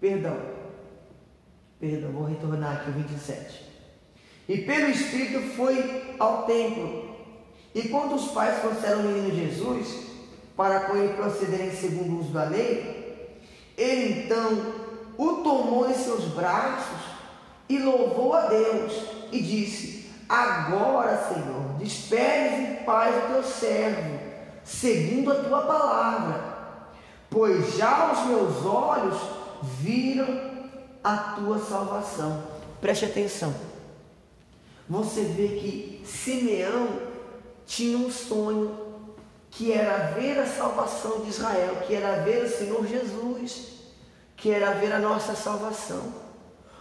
perdão, 0.00 0.38
perdão, 1.80 2.12
vou 2.12 2.24
retornar 2.24 2.76
aqui 2.76 2.90
o 2.90 2.92
27. 2.92 3.64
E 4.48 4.58
pelo 4.58 4.90
Espírito 4.90 5.40
foi 5.54 6.14
ao 6.18 6.44
templo. 6.44 7.16
E 7.74 7.88
quando 7.88 8.14
os 8.14 8.28
pais 8.28 8.60
trouxeram 8.60 9.00
o 9.00 9.04
menino 9.04 9.34
Jesus 9.34 10.06
para 10.56 10.80
com 10.80 10.96
ele 10.96 11.14
procederem 11.14 11.70
segundo 11.70 12.12
o 12.12 12.20
uso 12.20 12.32
da 12.32 12.44
lei, 12.44 13.40
ele 13.76 14.24
então 14.24 14.74
o 15.18 15.42
tomou 15.42 15.88
em 15.90 15.94
seus 15.94 16.24
braços 16.26 17.00
e 17.68 17.78
louvou 17.78 18.34
a 18.34 18.46
Deus 18.46 18.92
e 19.32 19.40
disse: 19.40 19.95
Agora, 20.28 21.28
Senhor, 21.28 21.74
despedes 21.78 22.58
em 22.58 22.84
paz 22.84 23.14
o 23.16 23.32
teu 23.32 23.42
servo, 23.44 24.18
segundo 24.64 25.30
a 25.30 25.36
tua 25.36 25.62
palavra, 25.62 26.56
pois 27.30 27.76
já 27.76 28.12
os 28.12 28.26
meus 28.26 28.66
olhos 28.66 29.18
viram 29.62 30.26
a 31.02 31.16
tua 31.16 31.58
salvação. 31.58 32.42
Preste 32.80 33.04
atenção. 33.04 33.54
Você 34.88 35.22
vê 35.22 35.48
que 35.48 36.02
Simeão 36.04 36.88
tinha 37.64 37.96
um 37.98 38.10
sonho 38.10 38.86
que 39.50 39.72
era 39.72 40.12
ver 40.12 40.38
a 40.38 40.46
salvação 40.46 41.20
de 41.20 41.30
Israel, 41.30 41.76
que 41.86 41.94
era 41.94 42.22
ver 42.22 42.44
o 42.44 42.48
Senhor 42.48 42.86
Jesus, 42.86 43.72
que 44.36 44.50
era 44.50 44.72
ver 44.72 44.92
a 44.92 44.98
nossa 44.98 45.34
salvação. 45.34 46.12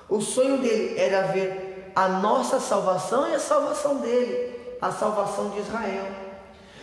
O 0.10 0.20
sonho 0.20 0.58
dele 0.58 1.00
era 1.00 1.28
ver 1.28 1.65
a 1.96 2.10
nossa 2.10 2.60
salvação 2.60 3.30
e 3.30 3.36
a 3.36 3.40
salvação 3.40 3.98
dele, 3.98 4.54
a 4.82 4.92
salvação 4.92 5.50
de 5.52 5.60
Israel. 5.60 6.08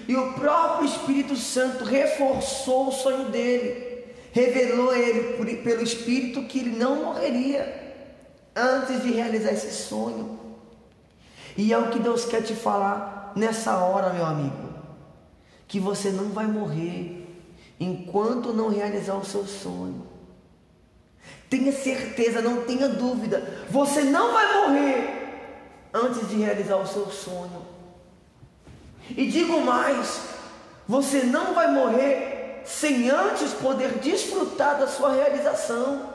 E 0.09 0.17
o 0.17 0.33
próprio 0.33 0.87
Espírito 0.87 1.37
Santo 1.37 1.85
reforçou 1.85 2.89
o 2.89 2.93
sonho 2.93 3.27
dele, 3.27 4.07
revelou 4.33 4.91
a 4.91 4.99
ele 4.99 5.57
pelo 5.59 5.83
Espírito 5.83 6.45
que 6.45 6.61
ele 6.61 6.77
não 6.77 7.05
morreria 7.05 7.81
antes 8.57 9.03
de 9.03 9.13
realizar 9.13 9.53
esse 9.53 9.71
sonho. 9.71 10.41
E 11.57 11.73
é 11.73 11.79
o 11.79 11.91
que 11.91 11.99
Deus 11.99 12.25
quer 12.25 12.43
te 12.43 12.55
falar 12.55 13.33
nessa 13.37 13.77
hora, 13.77 14.13
meu 14.13 14.25
amigo, 14.25 14.73
que 15.69 15.79
você 15.79 16.11
não 16.11 16.31
vai 16.31 16.47
morrer 16.47 17.29
enquanto 17.79 18.53
não 18.53 18.69
realizar 18.69 19.17
o 19.17 19.25
seu 19.25 19.47
sonho. 19.47 20.12
Tenha 21.53 21.71
certeza, 21.71 22.41
não 22.41 22.63
tenha 22.65 22.89
dúvida. 22.89 23.67
Você 23.69 24.05
não 24.05 24.33
vai 24.33 24.55
morrer 24.55 25.91
antes 25.93 26.27
de 26.31 26.37
realizar 26.37 26.77
o 26.77 26.87
seu 26.87 27.11
sonho. 27.11 27.67
E 29.11 29.27
digo 29.27 29.61
mais: 29.61 30.21
você 30.89 31.25
não 31.25 31.53
vai 31.53 31.71
morrer 31.71 32.63
sem 32.65 33.11
antes 33.11 33.53
poder 33.53 33.99
desfrutar 33.99 34.79
da 34.79 34.87
sua 34.87 35.13
realização, 35.13 36.15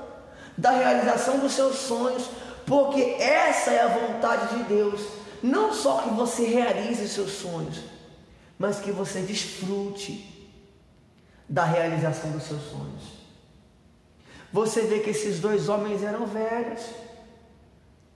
da 0.58 0.72
realização 0.72 1.38
dos 1.38 1.52
seus 1.52 1.76
sonhos, 1.76 2.28
porque 2.66 3.18
essa 3.20 3.70
é 3.70 3.84
a 3.84 3.90
vontade 3.90 4.58
de 4.58 4.64
Deus. 4.64 5.02
Não 5.44 5.72
só 5.72 6.00
que 6.00 6.10
você 6.16 6.46
realize 6.46 7.08
seus 7.08 7.34
sonhos, 7.34 7.80
mas 8.58 8.80
que 8.80 8.92
você 8.92 9.20
desfrute 9.20 10.50
da 11.48 11.64
realização 11.64 12.32
dos 12.32 12.42
seus 12.42 12.64
sonhos. 12.72 13.17
Você 14.52 14.82
vê 14.82 15.00
que 15.00 15.10
esses 15.10 15.40
dois 15.40 15.68
homens 15.70 16.04
eram 16.04 16.26
velhos, 16.26 16.82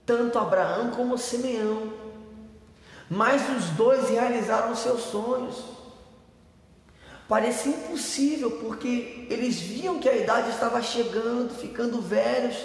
tanto 0.06 0.38
Abraão 0.38 0.90
como 0.90 1.18
Simeão, 1.18 1.92
mas 3.08 3.42
os 3.56 3.70
dois 3.70 4.08
realizaram 4.08 4.74
seus 4.74 5.02
sonhos. 5.02 5.64
Parecia 7.28 7.72
impossível, 7.72 8.50
porque 8.52 9.26
eles 9.30 9.60
viam 9.60 9.98
que 9.98 10.08
a 10.08 10.16
idade 10.16 10.50
estava 10.50 10.82
chegando, 10.82 11.54
ficando 11.54 12.00
velhos, 12.00 12.56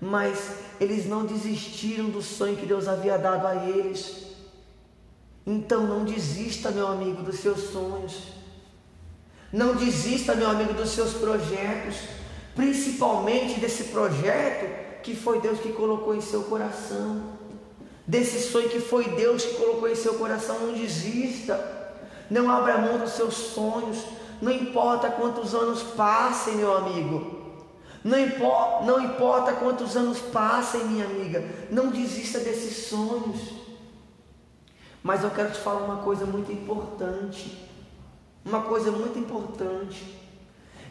mas 0.00 0.56
eles 0.80 1.06
não 1.06 1.24
desistiram 1.24 2.10
do 2.10 2.22
sonho 2.22 2.56
que 2.56 2.66
Deus 2.66 2.88
havia 2.88 3.18
dado 3.18 3.46
a 3.46 3.54
eles. 3.66 4.26
Então 5.46 5.86
não 5.86 6.04
desista, 6.04 6.70
meu 6.70 6.88
amigo, 6.88 7.22
dos 7.22 7.38
seus 7.38 7.70
sonhos. 7.70 8.14
Não 9.52 9.74
desista, 9.74 10.34
meu 10.34 10.50
amigo, 10.50 10.74
dos 10.74 10.90
seus 10.90 11.14
projetos, 11.14 11.96
principalmente 12.56 13.60
desse 13.60 13.84
projeto 13.84 15.02
que 15.02 15.14
foi 15.14 15.40
Deus 15.40 15.60
que 15.60 15.72
colocou 15.72 16.16
em 16.16 16.20
seu 16.20 16.44
coração. 16.44 17.36
Desse 18.06 18.40
sonho 18.50 18.68
que 18.68 18.80
foi 18.80 19.04
Deus 19.10 19.44
que 19.44 19.54
colocou 19.54 19.88
em 19.88 19.94
seu 19.94 20.14
coração, 20.14 20.58
não 20.60 20.72
desista. 20.72 21.74
Não 22.30 22.50
abra 22.50 22.78
mão 22.78 22.98
dos 22.98 23.12
seus 23.12 23.34
sonhos. 23.34 24.04
Não 24.40 24.50
importa 24.50 25.10
quantos 25.10 25.54
anos 25.54 25.82
passem, 25.82 26.56
meu 26.56 26.76
amigo. 26.76 27.36
Não 28.02 28.16
não 28.84 29.00
importa 29.04 29.52
quantos 29.52 29.96
anos 29.96 30.18
passem, 30.18 30.84
minha 30.84 31.04
amiga. 31.04 31.44
Não 31.70 31.88
desista 31.88 32.38
desses 32.38 32.88
sonhos. 32.88 33.54
Mas 35.02 35.22
eu 35.22 35.30
quero 35.30 35.52
te 35.52 35.58
falar 35.58 35.82
uma 35.82 35.98
coisa 35.98 36.24
muito 36.24 36.50
importante. 36.50 37.68
Uma 38.44 38.62
coisa 38.62 38.90
muito 38.90 39.18
importante. 39.18 40.25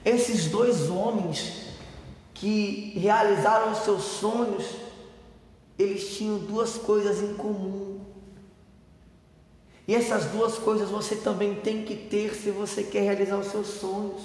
Esses 0.06 0.46
dois 0.46 0.88
homens 0.92 1.66
que 2.36 2.94
realizaram 3.00 3.72
os 3.72 3.80
seus 3.80 4.04
sonhos, 4.04 4.64
eles 5.80 6.16
tinham 6.16 6.38
duas 6.38 6.78
coisas 6.78 7.24
em 7.24 7.34
comum. 7.34 8.00
E 9.88 9.96
essas 9.96 10.26
duas 10.26 10.60
coisas 10.60 10.90
você 10.90 11.16
também 11.16 11.56
tem 11.56 11.84
que 11.84 11.96
ter 11.96 12.36
se 12.36 12.52
você 12.52 12.84
quer 12.84 13.02
realizar 13.02 13.38
os 13.38 13.48
seus 13.48 13.68
sonhos. 13.68 14.22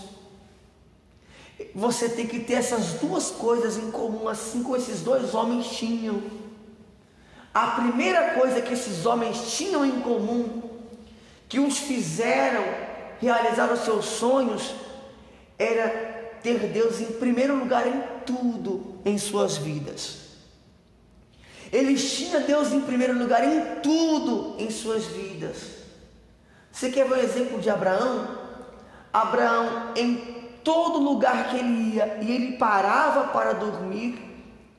Você 1.74 2.08
tem 2.10 2.26
que 2.26 2.40
ter 2.40 2.54
essas 2.54 2.94
duas 2.94 3.30
coisas 3.30 3.78
em 3.78 3.90
comum, 3.90 4.28
assim 4.28 4.62
como 4.62 4.76
esses 4.76 5.00
dois 5.00 5.34
homens 5.34 5.66
tinham. 5.70 6.22
A 7.52 7.68
primeira 7.68 8.34
coisa 8.34 8.60
que 8.60 8.74
esses 8.74 9.04
homens 9.06 9.56
tinham 9.56 9.84
em 9.84 10.00
comum, 10.00 10.62
que 11.48 11.58
os 11.58 11.78
fizeram 11.78 12.64
realizar 13.20 13.72
os 13.72 13.80
seus 13.80 14.04
sonhos, 14.06 14.74
era 15.60 16.38
ter 16.42 16.58
Deus 16.68 17.00
em 17.00 17.12
primeiro 17.12 17.54
lugar 17.54 17.86
em 17.86 18.02
tudo 18.24 18.98
em 19.04 19.18
suas 19.18 19.58
vidas. 19.58 20.20
Eles 21.70 22.12
tinham 22.14 22.42
Deus 22.42 22.72
em 22.72 22.80
primeiro 22.80 23.16
lugar 23.16 23.44
em 23.44 23.80
tudo 23.82 24.56
em 24.58 24.70
suas 24.70 25.04
vidas. 25.04 25.80
Você 26.72 26.90
quer 26.90 27.06
ver 27.06 27.14
um 27.14 27.22
exemplo 27.22 27.60
de 27.60 27.68
Abraão? 27.68 28.38
Abraão, 29.12 29.92
em 29.94 30.16
todo 30.64 30.98
lugar 30.98 31.50
que 31.50 31.56
ele 31.56 31.94
ia 31.94 32.18
e 32.22 32.30
ele 32.32 32.56
parava 32.56 33.28
para 33.28 33.52
dormir, 33.52 34.18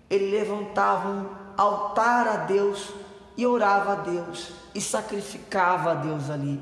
ele 0.10 0.32
levantava 0.32 1.10
um 1.10 1.30
altar 1.56 2.28
a 2.28 2.36
Deus 2.38 2.90
e 3.38 3.46
orava 3.46 3.94
a 3.94 3.96
Deus 3.96 4.52
e 4.74 4.82
sacrificava 4.82 5.92
a 5.92 5.96
Deus 5.96 6.30
ali. 6.30 6.60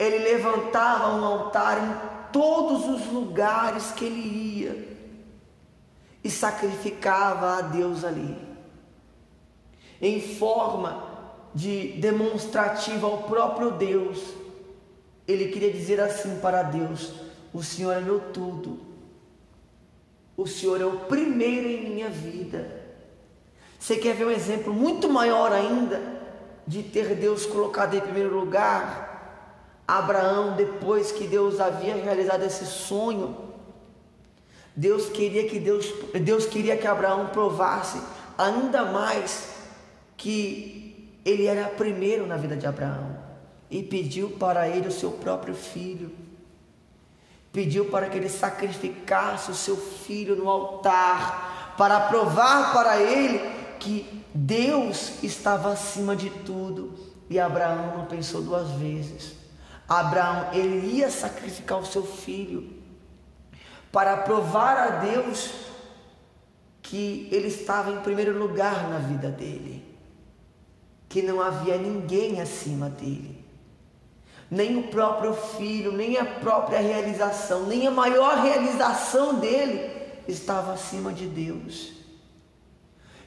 Ele 0.00 0.16
levantava 0.16 1.14
um 1.14 1.22
altar 1.22 1.76
em 1.76 2.32
todos 2.32 2.88
os 2.88 3.12
lugares 3.12 3.90
que 3.90 4.06
ele 4.06 4.62
ia 4.62 4.96
e 6.24 6.30
sacrificava 6.30 7.58
a 7.58 7.60
Deus 7.60 8.02
ali, 8.02 8.34
em 10.00 10.18
forma 10.38 11.04
de 11.54 11.92
demonstrativa 11.98 13.06
ao 13.06 13.24
próprio 13.24 13.72
Deus. 13.72 14.18
Ele 15.28 15.48
queria 15.48 15.70
dizer 15.70 16.00
assim 16.00 16.40
para 16.40 16.62
Deus: 16.62 17.12
O 17.52 17.62
Senhor 17.62 17.92
é 17.92 18.00
meu 18.00 18.20
tudo, 18.32 18.80
o 20.34 20.46
Senhor 20.46 20.80
é 20.80 20.86
o 20.86 21.00
primeiro 21.00 21.68
em 21.68 21.90
minha 21.90 22.08
vida. 22.08 22.80
Você 23.78 23.98
quer 23.98 24.14
ver 24.14 24.24
um 24.24 24.30
exemplo 24.30 24.72
muito 24.72 25.10
maior 25.10 25.52
ainda 25.52 26.00
de 26.66 26.82
ter 26.82 27.14
Deus 27.16 27.44
colocado 27.44 27.94
em 27.94 28.00
primeiro 28.00 28.34
lugar? 28.34 29.09
Abraão, 29.98 30.54
depois 30.54 31.10
que 31.10 31.26
Deus 31.26 31.58
havia 31.58 31.96
realizado 31.96 32.44
esse 32.44 32.64
sonho, 32.64 33.36
Deus 34.76 35.08
queria 35.08 35.48
que 35.48 35.58
Deus, 35.58 35.92
Deus 36.22 36.46
queria 36.46 36.76
que 36.76 36.86
Abraão 36.86 37.26
provasse 37.26 38.00
ainda 38.38 38.84
mais 38.84 39.50
que 40.16 41.10
ele 41.24 41.46
era 41.46 41.68
primeiro 41.68 42.26
na 42.26 42.36
vida 42.36 42.56
de 42.56 42.66
Abraão 42.66 43.18
e 43.68 43.82
pediu 43.82 44.30
para 44.30 44.68
ele 44.68 44.88
o 44.88 44.92
seu 44.92 45.10
próprio 45.10 45.54
filho. 45.54 46.12
Pediu 47.52 47.86
para 47.86 48.08
que 48.08 48.16
ele 48.16 48.28
sacrificasse 48.28 49.50
o 49.50 49.54
seu 49.54 49.76
filho 49.76 50.36
no 50.36 50.48
altar 50.48 51.74
para 51.76 51.98
provar 51.98 52.72
para 52.72 53.00
ele 53.00 53.40
que 53.80 54.24
Deus 54.32 55.22
estava 55.22 55.72
acima 55.72 56.14
de 56.14 56.30
tudo. 56.30 56.94
E 57.28 57.40
Abraão 57.40 57.98
não 57.98 58.06
pensou 58.06 58.40
duas 58.40 58.70
vezes. 58.72 59.39
Abraão, 59.90 60.50
ele 60.52 60.98
ia 60.98 61.10
sacrificar 61.10 61.80
o 61.80 61.84
seu 61.84 62.04
filho 62.04 62.72
para 63.90 64.18
provar 64.18 64.76
a 64.76 64.90
Deus 64.90 65.50
que 66.80 67.28
ele 67.32 67.48
estava 67.48 67.90
em 67.90 67.98
primeiro 67.98 68.38
lugar 68.38 68.88
na 68.88 68.98
vida 68.98 69.28
dele, 69.28 69.84
que 71.08 71.20
não 71.22 71.42
havia 71.42 71.76
ninguém 71.76 72.40
acima 72.40 72.88
dele, 72.88 73.44
nem 74.48 74.76
o 74.76 74.84
próprio 74.84 75.34
filho, 75.34 75.90
nem 75.90 76.16
a 76.16 76.24
própria 76.24 76.78
realização, 76.78 77.66
nem 77.66 77.88
a 77.88 77.90
maior 77.90 78.44
realização 78.44 79.40
dele 79.40 79.90
estava 80.28 80.72
acima 80.72 81.12
de 81.12 81.26
Deus. 81.26 81.94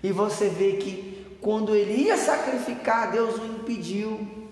E 0.01 0.13
você 0.13 0.47
vê 0.47 0.77
que 0.77 1.37
quando 1.41 1.75
ele 1.75 2.03
ia 2.03 2.15
sacrificar, 2.15 3.11
Deus 3.11 3.37
o 3.37 3.45
impediu, 3.45 4.42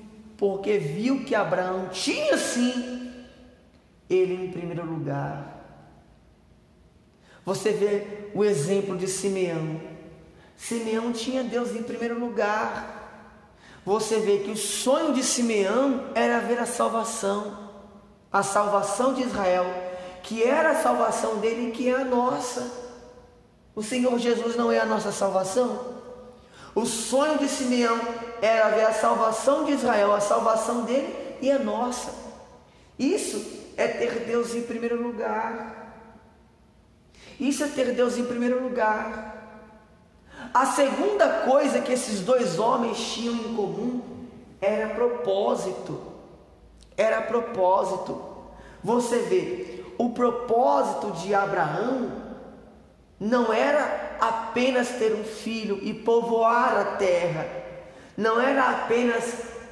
porque 0.42 0.80
viu 0.80 1.24
que 1.24 1.36
Abraão 1.36 1.90
tinha 1.90 2.36
sim 2.36 3.14
ele 4.10 4.34
em 4.34 4.52
primeiro 4.52 4.84
lugar. 4.84 5.62
Você 7.46 7.70
vê 7.70 8.32
o 8.34 8.44
exemplo 8.44 8.98
de 8.98 9.08
Simeão. 9.08 9.80
Simeão 10.58 11.12
tinha 11.12 11.44
Deus 11.44 11.76
em 11.76 11.84
primeiro 11.84 12.20
lugar. 12.20 13.38
Você 13.86 14.20
vê 14.20 14.40
que 14.40 14.50
o 14.50 14.58
sonho 14.58 15.14
de 15.14 15.22
Simeão 15.22 16.10
era 16.16 16.40
ver 16.40 16.58
a 16.58 16.66
salvação, 16.66 17.70
a 18.34 18.42
salvação 18.42 19.14
de 19.14 19.22
Israel, 19.22 19.68
que 20.24 20.42
era 20.42 20.72
a 20.72 20.82
salvação 20.82 21.38
dele 21.38 21.68
e 21.68 21.72
que 21.72 21.88
é 21.88 22.02
a 22.02 22.04
nossa. 22.04 22.68
O 23.76 23.84
Senhor 23.84 24.18
Jesus 24.18 24.56
não 24.56 24.72
é 24.72 24.80
a 24.80 24.88
nossa 24.88 25.12
salvação? 25.12 26.02
O 26.74 26.84
sonho 26.84 27.38
de 27.38 27.48
Simeão 27.48 28.00
era 28.42 28.70
ver 28.70 28.86
a 28.86 28.94
salvação 28.94 29.66
de 29.66 29.74
Israel, 29.74 30.14
a 30.14 30.20
salvação 30.20 30.84
dele 30.84 31.16
e 31.42 31.52
a 31.52 31.60
nossa. 31.60 32.14
Isso 32.98 33.60
é 33.78 33.88
ter 33.88 34.26
Deus 34.26 34.56
em 34.56 34.64
primeiro 34.64 35.02
lugar. 35.02 35.96
Isso 37.40 37.64
é 37.64 37.68
ter 37.68 37.94
Deus 37.94 38.18
em 38.18 38.26
primeiro 38.26 38.62
lugar. 38.62 39.32
A 40.54 40.66
segunda 40.66 41.28
coisa 41.46 41.82
que 41.82 41.94
esses 41.94 42.22
dois 42.22 42.60
homens 42.60 43.00
tinham 43.00 43.36
em 43.36 43.56
comum 43.56 44.02
era 44.60 44.94
propósito. 44.94 46.02
Era 46.98 47.22
propósito. 47.22 48.22
Você 48.84 49.20
vê, 49.20 49.84
o 49.98 50.10
propósito 50.10 51.12
de 51.22 51.34
Abraão 51.34 52.12
não 53.20 53.54
era 53.54 54.18
apenas 54.20 54.90
ter 54.90 55.14
um 55.14 55.24
filho 55.24 55.80
e 55.82 55.94
povoar 55.94 56.76
a 56.78 56.86
terra. 56.98 57.61
Não 58.22 58.40
era 58.40 58.70
apenas 58.70 59.24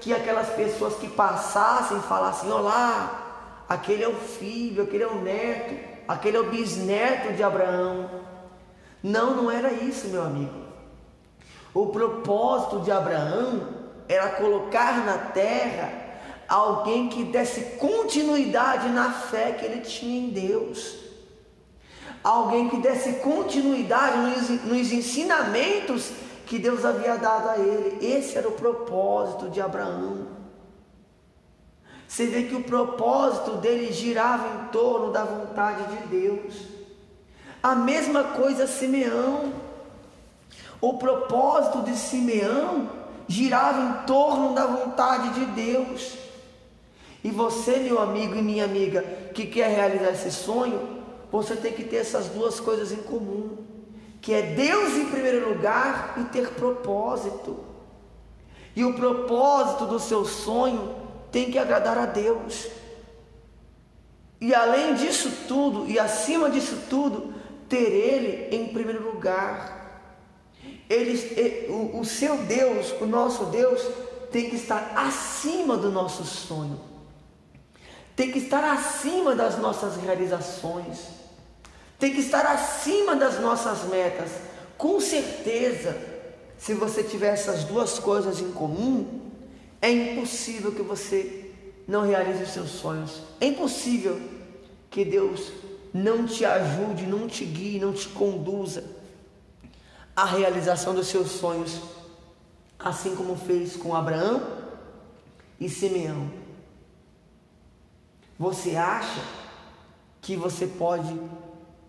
que 0.02 0.14
aquelas 0.14 0.50
pessoas 0.50 0.96
que 0.96 1.08
passassem 1.08 2.00
falassem: 2.02 2.52
Olá, 2.52 3.66
aquele 3.68 4.04
é 4.04 4.08
o 4.08 4.16
filho, 4.16 4.84
aquele 4.84 5.04
é 5.04 5.08
o 5.08 5.22
neto 5.22 5.90
aquele 6.10 6.38
é 6.38 6.40
o 6.40 6.50
bisneto 6.50 7.34
de 7.34 7.44
Abraão. 7.44 8.10
Não, 9.04 9.36
não 9.36 9.52
era 9.52 9.72
isso, 9.72 10.08
meu 10.08 10.24
amigo. 10.24 10.66
O 11.72 11.86
propósito 11.86 12.80
de 12.80 12.92
Abraão 12.92 13.68
era 14.08 14.30
colocar 14.30 15.06
na 15.06 15.20
terra 15.20 15.94
alguém 16.48 17.10
que 17.10 17.26
desse 17.26 17.78
continuidade 17.78 18.90
na 18.90 19.12
fé 19.12 19.52
que 19.52 19.64
ele 19.64 19.82
tinha 19.82 20.20
em 20.20 20.32
Deus. 20.32 20.96
Alguém 22.24 22.70
que 22.70 22.78
desse 22.78 23.20
continuidade 23.20 24.18
nos, 24.18 24.50
nos 24.64 24.92
ensinamentos 24.92 26.12
que 26.50 26.58
Deus 26.58 26.84
havia 26.84 27.16
dado 27.16 27.48
a 27.48 27.60
ele. 27.60 28.04
Esse 28.04 28.36
era 28.36 28.48
o 28.48 28.54
propósito 28.54 29.50
de 29.50 29.62
Abraão. 29.62 30.30
você 32.08 32.26
vê 32.26 32.46
que 32.46 32.56
o 32.56 32.64
propósito 32.64 33.58
dele 33.58 33.94
girava 33.94 34.48
em 34.48 34.68
torno 34.70 35.12
da 35.12 35.24
vontade 35.24 35.96
de 35.96 36.08
Deus. 36.08 36.56
A 37.62 37.76
mesma 37.76 38.24
coisa 38.24 38.66
Simeão. 38.66 39.54
O 40.82 40.98
propósito 40.98 41.84
de 41.84 41.96
Simeão 41.96 42.90
girava 43.28 43.82
em 43.82 44.06
torno 44.08 44.56
da 44.56 44.66
vontade 44.66 45.30
de 45.36 45.46
Deus. 45.52 46.18
E 47.24 47.30
você, 47.30 47.78
meu 47.78 48.02
amigo 48.02 48.34
e 48.36 48.42
minha 48.42 48.66
amiga, 48.66 49.04
que 49.36 49.46
quer 49.46 49.70
realizar 49.70 50.14
esse 50.14 50.32
sonho, 50.32 51.04
você 51.32 51.56
tem 51.56 51.74
que 51.74 51.84
ter 51.84 51.98
essas 51.98 52.26
duas 52.30 52.60
coisas 52.60 52.92
em 52.92 53.04
comum, 53.04 53.69
que 54.22 54.34
é 54.34 54.42
Deus 54.42 54.94
em 54.94 55.06
primeiro 55.06 55.50
lugar 55.50 56.16
e 56.18 56.24
ter 56.26 56.50
propósito. 56.50 57.60
E 58.76 58.84
o 58.84 58.94
propósito 58.94 59.86
do 59.86 60.00
seu 60.00 60.26
sonho 60.26 60.96
tem 61.32 61.52
que 61.52 61.58
agradar 61.58 61.98
a 61.98 62.06
Deus. 62.06 62.68
E 64.42 64.54
além 64.54 64.96
disso 64.96 65.32
tudo, 65.48 65.90
e 65.90 66.00
acima 66.00 66.50
disso 66.50 66.84
tudo, 66.90 67.34
ter 67.68 67.92
Ele 67.92 68.56
em 68.56 68.68
primeiro 68.70 69.04
lugar. 69.04 69.78
Ele, 70.90 71.68
o, 71.70 72.00
o 72.00 72.06
seu 72.06 72.38
Deus, 72.38 72.94
o 73.00 73.06
nosso 73.06 73.46
Deus, 73.46 73.82
tem 74.32 74.50
que 74.50 74.56
estar 74.56 74.94
acima 74.96 75.78
do 75.78 75.92
nosso 75.92 76.24
sonho, 76.24 76.80
tem 78.16 78.32
que 78.32 78.40
estar 78.40 78.64
acima 78.64 79.36
das 79.36 79.58
nossas 79.58 79.98
realizações, 79.98 81.19
tem 82.00 82.14
que 82.14 82.22
estar 82.22 82.46
acima 82.46 83.16
das 83.16 83.40
nossas 83.40 83.84
metas. 83.84 84.32
Com 84.78 85.00
certeza, 85.02 85.96
se 86.58 86.74
você 86.74 87.04
tiver 87.04 87.34
essas 87.34 87.66
duas 87.66 88.00
coisas 88.00 88.40
em 88.40 88.52
comum, 88.52 89.30
é 89.82 89.92
impossível 89.92 90.72
que 90.72 90.82
você 90.82 91.52
não 91.88 92.02
realize 92.04 92.44
os 92.44 92.50
seus 92.50 92.70
sonhos. 92.70 93.22
É 93.40 93.48
impossível 93.48 94.20
que 94.90 95.04
Deus 95.04 95.52
não 95.94 96.26
te 96.26 96.46
ajude, 96.46 97.06
não 97.06 97.28
te 97.28 97.44
guie, 97.46 97.80
não 97.80 97.94
te 97.94 98.08
conduza 98.10 98.84
à 100.16 100.26
realização 100.26 100.94
dos 100.94 101.08
seus 101.08 101.32
sonhos, 101.32 101.82
assim 102.78 103.16
como 103.16 103.36
fez 103.36 103.76
com 103.76 103.96
Abraão 103.96 104.42
e 105.60 105.68
Simeão. 105.68 106.32
Você 108.38 108.76
acha 108.76 109.22
que 110.22 110.36
você 110.36 110.68
pode, 110.68 111.20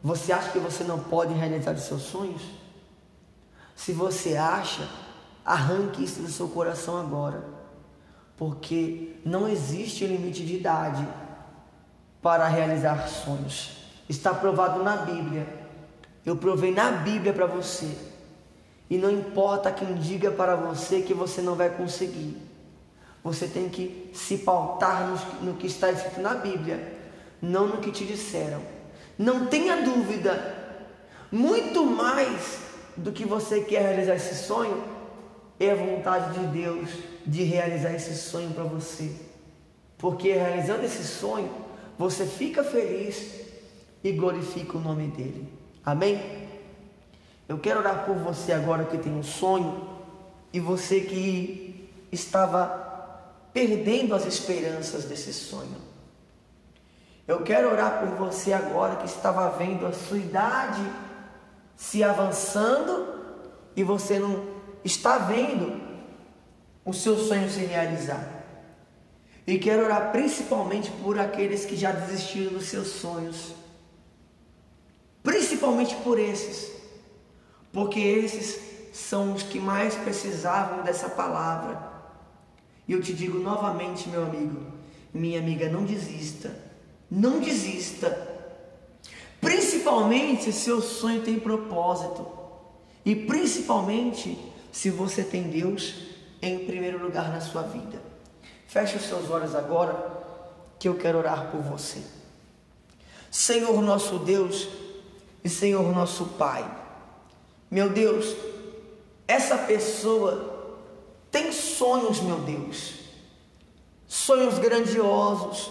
você 0.02 0.32
acha 0.32 0.50
que 0.50 0.58
você 0.58 0.84
não 0.84 0.98
pode 0.98 1.34
realizar 1.34 1.74
os 1.74 1.82
seus 1.82 2.02
sonhos? 2.02 2.42
Se 3.74 3.92
você 3.92 4.36
acha, 4.36 4.88
arranque 5.44 6.04
isso 6.04 6.20
do 6.20 6.28
seu 6.28 6.48
coração 6.48 6.98
agora 6.98 7.60
porque 8.40 9.16
não 9.22 9.46
existe 9.46 10.06
limite 10.06 10.46
de 10.46 10.56
idade 10.56 11.06
para 12.22 12.48
realizar 12.48 13.06
sonhos. 13.06 13.84
Está 14.08 14.32
provado 14.32 14.82
na 14.82 14.96
Bíblia. 14.96 15.46
Eu 16.24 16.34
provei 16.34 16.72
na 16.72 16.90
Bíblia 16.90 17.34
para 17.34 17.44
você. 17.44 17.94
E 18.88 18.96
não 18.96 19.10
importa 19.10 19.70
quem 19.70 19.94
diga 19.96 20.30
para 20.30 20.56
você 20.56 21.02
que 21.02 21.12
você 21.12 21.42
não 21.42 21.54
vai 21.54 21.68
conseguir. 21.68 22.34
Você 23.22 23.46
tem 23.46 23.68
que 23.68 24.10
se 24.14 24.38
pautar 24.38 25.06
no, 25.06 25.50
no 25.50 25.58
que 25.58 25.66
está 25.66 25.92
escrito 25.92 26.22
na 26.22 26.34
Bíblia, 26.34 26.98
não 27.42 27.66
no 27.66 27.76
que 27.76 27.92
te 27.92 28.06
disseram. 28.06 28.62
Não 29.20 29.44
tenha 29.48 29.82
dúvida, 29.82 30.56
muito 31.30 31.84
mais 31.84 32.58
do 32.96 33.12
que 33.12 33.26
você 33.26 33.60
quer 33.60 33.82
realizar 33.82 34.14
esse 34.14 34.46
sonho, 34.46 34.82
é 35.60 35.72
a 35.72 35.74
vontade 35.74 36.38
de 36.38 36.46
Deus 36.46 36.88
de 37.26 37.42
realizar 37.42 37.92
esse 37.92 38.14
sonho 38.14 38.50
para 38.54 38.64
você. 38.64 39.14
Porque 39.98 40.32
realizando 40.32 40.86
esse 40.86 41.04
sonho, 41.04 41.52
você 41.98 42.24
fica 42.24 42.64
feliz 42.64 43.42
e 44.02 44.10
glorifica 44.10 44.78
o 44.78 44.80
nome 44.80 45.08
dele. 45.08 45.52
Amém? 45.84 46.48
Eu 47.46 47.58
quero 47.58 47.80
orar 47.80 48.06
por 48.06 48.16
você 48.16 48.54
agora 48.54 48.86
que 48.86 48.96
tem 48.96 49.12
um 49.12 49.22
sonho 49.22 49.86
e 50.50 50.58
você 50.58 50.98
que 50.98 51.90
estava 52.10 53.20
perdendo 53.52 54.14
as 54.14 54.24
esperanças 54.24 55.04
desse 55.04 55.34
sonho. 55.34 55.89
Eu 57.30 57.42
quero 57.42 57.70
orar 57.70 58.00
por 58.00 58.08
você 58.16 58.52
agora 58.52 58.96
que 58.96 59.06
estava 59.06 59.50
vendo 59.50 59.86
a 59.86 59.92
sua 59.92 60.18
idade 60.18 60.82
se 61.76 62.02
avançando 62.02 63.06
e 63.76 63.84
você 63.84 64.18
não 64.18 64.48
está 64.84 65.16
vendo 65.16 65.80
o 66.84 66.92
seu 66.92 67.16
sonho 67.16 67.48
se 67.48 67.60
realizar. 67.60 68.28
E 69.46 69.60
quero 69.60 69.84
orar 69.84 70.10
principalmente 70.10 70.90
por 70.90 71.20
aqueles 71.20 71.64
que 71.64 71.76
já 71.76 71.92
desistiram 71.92 72.54
dos 72.54 72.64
seus 72.64 72.88
sonhos. 72.88 73.54
Principalmente 75.22 75.94
por 76.02 76.18
esses. 76.18 76.72
Porque 77.72 78.00
esses 78.00 78.60
são 78.92 79.34
os 79.34 79.44
que 79.44 79.60
mais 79.60 79.94
precisavam 79.94 80.82
dessa 80.82 81.08
palavra. 81.08 81.80
E 82.88 82.92
eu 82.92 83.00
te 83.00 83.14
digo 83.14 83.38
novamente, 83.38 84.08
meu 84.08 84.24
amigo, 84.24 84.66
minha 85.14 85.38
amiga, 85.38 85.68
não 85.68 85.84
desista. 85.84 86.69
Não 87.10 87.40
desista. 87.40 88.28
Principalmente 89.40 90.44
se 90.44 90.52
seu 90.52 90.80
sonho 90.80 91.22
tem 91.22 91.40
propósito. 91.40 92.26
E 93.04 93.14
principalmente 93.14 94.38
se 94.70 94.90
você 94.90 95.24
tem 95.24 95.44
Deus 95.44 95.94
em 96.40 96.66
primeiro 96.66 97.02
lugar 97.02 97.30
na 97.30 97.40
sua 97.40 97.62
vida. 97.62 98.00
Feche 98.66 98.96
os 98.96 99.02
seus 99.02 99.28
olhos 99.30 99.54
agora, 99.54 100.20
que 100.78 100.88
eu 100.88 100.96
quero 100.96 101.18
orar 101.18 101.50
por 101.50 101.60
você. 101.60 102.00
Senhor 103.30 103.80
nosso 103.82 104.18
Deus 104.18 104.68
e 105.42 105.48
Senhor 105.48 105.94
nosso 105.94 106.24
Pai, 106.38 106.68
meu 107.70 107.88
Deus, 107.88 108.36
essa 109.26 109.56
pessoa 109.56 110.78
tem 111.30 111.52
sonhos, 111.52 112.20
meu 112.20 112.38
Deus, 112.40 112.94
sonhos 114.08 114.58
grandiosos, 114.58 115.70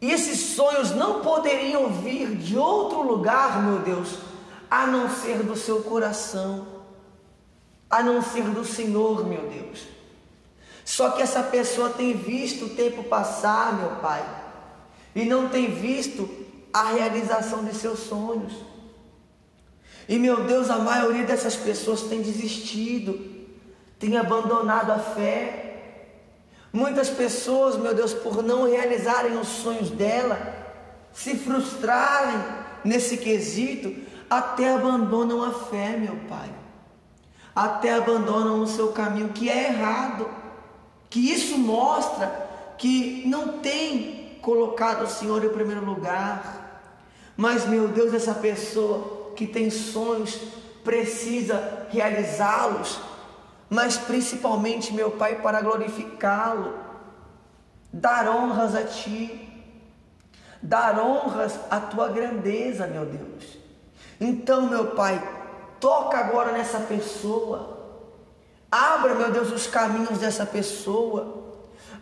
e 0.00 0.10
esses 0.10 0.54
sonhos 0.54 0.92
não 0.92 1.20
poderiam 1.20 1.88
vir 1.90 2.36
de 2.36 2.56
outro 2.56 3.02
lugar, 3.02 3.62
meu 3.62 3.80
Deus, 3.80 4.18
a 4.70 4.86
não 4.86 5.10
ser 5.10 5.42
do 5.42 5.56
seu 5.56 5.82
coração 5.82 6.78
a 7.90 8.02
não 8.02 8.20
ser 8.22 8.44
do 8.44 8.64
Senhor, 8.64 9.26
meu 9.26 9.48
Deus. 9.48 9.86
Só 10.84 11.10
que 11.10 11.22
essa 11.22 11.42
pessoa 11.42 11.90
tem 11.90 12.14
visto 12.14 12.66
o 12.66 12.70
tempo 12.70 13.04
passar, 13.04 13.74
meu 13.74 13.96
Pai, 13.96 14.24
e 15.14 15.24
não 15.24 15.48
tem 15.48 15.70
visto 15.70 16.28
a 16.72 16.84
realização 16.92 17.64
de 17.64 17.74
seus 17.74 18.00
sonhos. 18.00 18.52
E 20.08 20.18
meu 20.18 20.44
Deus, 20.44 20.70
a 20.70 20.78
maioria 20.78 21.24
dessas 21.24 21.56
pessoas 21.56 22.02
tem 22.02 22.22
desistido, 22.22 23.18
tem 23.98 24.16
abandonado 24.16 24.90
a 24.90 24.98
fé. 24.98 25.57
Muitas 26.72 27.08
pessoas, 27.08 27.76
meu 27.76 27.94
Deus, 27.94 28.12
por 28.12 28.42
não 28.42 28.68
realizarem 28.68 29.38
os 29.38 29.48
sonhos 29.48 29.90
dela, 29.90 30.38
se 31.12 31.36
frustrarem 31.36 32.38
nesse 32.84 33.16
quesito, 33.16 33.94
até 34.28 34.74
abandonam 34.74 35.42
a 35.42 35.52
fé, 35.52 35.96
meu 35.96 36.16
Pai 36.28 36.58
até 37.58 37.94
abandonam 37.94 38.62
o 38.62 38.68
seu 38.68 38.92
caminho, 38.92 39.30
que 39.30 39.50
é 39.50 39.66
errado. 39.66 40.28
Que 41.10 41.32
isso 41.32 41.58
mostra 41.58 42.46
que 42.78 43.24
não 43.26 43.58
tem 43.58 44.38
colocado 44.40 45.02
o 45.02 45.08
Senhor 45.08 45.44
em 45.44 45.48
primeiro 45.48 45.84
lugar. 45.84 46.92
Mas, 47.36 47.66
meu 47.66 47.88
Deus, 47.88 48.14
essa 48.14 48.34
pessoa 48.34 49.32
que 49.34 49.44
tem 49.44 49.70
sonhos 49.70 50.38
precisa 50.84 51.86
realizá-los, 51.90 53.00
mas 53.68 53.96
principalmente, 53.96 54.92
meu 54.92 55.10
Pai, 55.12 55.36
para 55.36 55.60
glorificá-lo, 55.60 56.74
dar 57.92 58.28
honras 58.28 58.74
a 58.74 58.84
Ti, 58.84 59.48
dar 60.62 60.98
honras 60.98 61.58
à 61.70 61.80
Tua 61.80 62.08
grandeza, 62.08 62.86
meu 62.86 63.04
Deus. 63.04 63.58
Então, 64.20 64.62
meu 64.62 64.88
Pai, 64.88 65.22
Toca 65.80 66.18
agora 66.18 66.52
nessa 66.52 66.80
pessoa. 66.80 67.78
Abra, 68.70 69.14
meu 69.14 69.30
Deus, 69.30 69.50
os 69.52 69.66
caminhos 69.66 70.18
dessa 70.18 70.44
pessoa. 70.44 71.44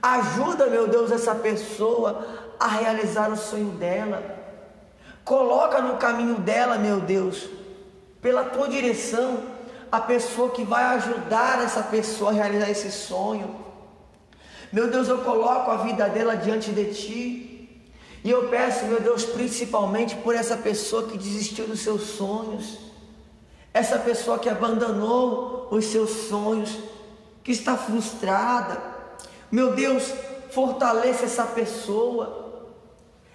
Ajuda, 0.02 0.66
meu 0.66 0.88
Deus, 0.88 1.10
essa 1.12 1.34
pessoa 1.34 2.26
a 2.58 2.66
realizar 2.66 3.30
o 3.30 3.36
sonho 3.36 3.72
dela. 3.72 4.22
Coloca 5.24 5.80
no 5.80 5.96
caminho 5.96 6.36
dela, 6.36 6.78
meu 6.78 7.00
Deus, 7.00 7.48
pela 8.22 8.44
tua 8.44 8.68
direção, 8.68 9.42
a 9.90 10.00
pessoa 10.00 10.50
que 10.50 10.64
vai 10.64 10.84
ajudar 10.96 11.62
essa 11.62 11.82
pessoa 11.82 12.30
a 12.30 12.34
realizar 12.34 12.70
esse 12.70 12.90
sonho. 12.90 13.54
Meu 14.72 14.90
Deus, 14.90 15.08
eu 15.08 15.18
coloco 15.18 15.70
a 15.70 15.76
vida 15.78 16.08
dela 16.08 16.36
diante 16.36 16.70
de 16.72 16.94
ti. 16.94 17.82
E 18.24 18.30
eu 18.30 18.48
peço, 18.48 18.86
meu 18.86 19.00
Deus, 19.00 19.24
principalmente 19.24 20.16
por 20.16 20.34
essa 20.34 20.56
pessoa 20.56 21.06
que 21.06 21.16
desistiu 21.16 21.66
dos 21.66 21.80
seus 21.80 22.02
sonhos 22.02 22.86
essa 23.76 23.98
pessoa 23.98 24.38
que 24.38 24.48
abandonou 24.48 25.68
os 25.70 25.84
seus 25.84 26.28
sonhos, 26.30 26.78
que 27.44 27.52
está 27.52 27.76
frustrada. 27.76 28.80
Meu 29.52 29.74
Deus, 29.74 30.14
fortaleça 30.50 31.26
essa 31.26 31.44
pessoa. 31.44 32.64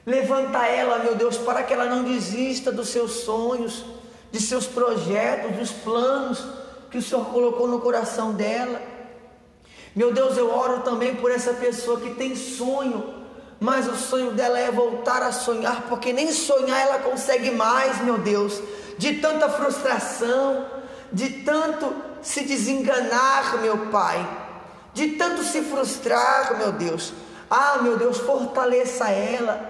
Levanta 0.04 0.66
ela, 0.66 0.98
meu 0.98 1.14
Deus, 1.14 1.38
para 1.38 1.62
que 1.62 1.72
ela 1.72 1.86
não 1.86 2.04
desista 2.04 2.72
dos 2.72 2.90
seus 2.90 3.12
sonhos, 3.12 3.86
de 4.32 4.40
seus 4.40 4.66
projetos, 4.66 5.58
dos 5.58 5.72
planos 5.72 6.44
que 6.90 6.98
o 6.98 7.02
Senhor 7.02 7.26
colocou 7.26 7.68
no 7.68 7.80
coração 7.80 8.34
dela. 8.34 8.82
Meu 9.96 10.14
Deus, 10.14 10.38
eu 10.38 10.54
oro 10.54 10.82
também 10.82 11.16
por 11.16 11.32
essa 11.32 11.54
pessoa 11.54 12.00
que 12.00 12.12
tem 12.16 12.36
sonho, 12.36 13.22
mas 13.60 13.88
o 13.88 13.96
sonho 13.96 14.32
dela 14.32 14.58
é 14.58 14.72
voltar 14.72 15.22
a 15.22 15.32
sonhar, 15.32 15.84
porque 15.90 16.14
nem 16.14 16.32
sonhar 16.32 16.80
ela 16.80 17.00
consegue 17.00 17.52
mais, 17.52 18.02
meu 18.02 18.18
Deus, 18.18 18.62
de 18.98 19.16
tanta 19.16 19.50
frustração, 19.50 20.66
de 21.12 21.30
tanto 21.44 21.94
se 22.22 22.44
desenganar, 22.44 23.58
meu 23.62 23.88
Pai, 23.88 24.26
de 24.94 25.10
tanto 25.10 25.44
se 25.44 25.62
frustrar, 25.62 26.58
meu 26.58 26.72
Deus. 26.72 27.14
Ah, 27.50 27.80
meu 27.82 27.98
Deus, 27.98 28.18
fortaleça 28.20 29.10
ela. 29.10 29.70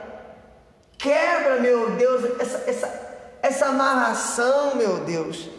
Quebra, 0.98 1.60
meu 1.60 1.92
Deus, 1.92 2.40
essa, 2.40 2.64
essa, 2.68 3.11
essa 3.42 3.68
amarração, 3.68 4.76
meu 4.76 4.98
Deus. 5.00 5.50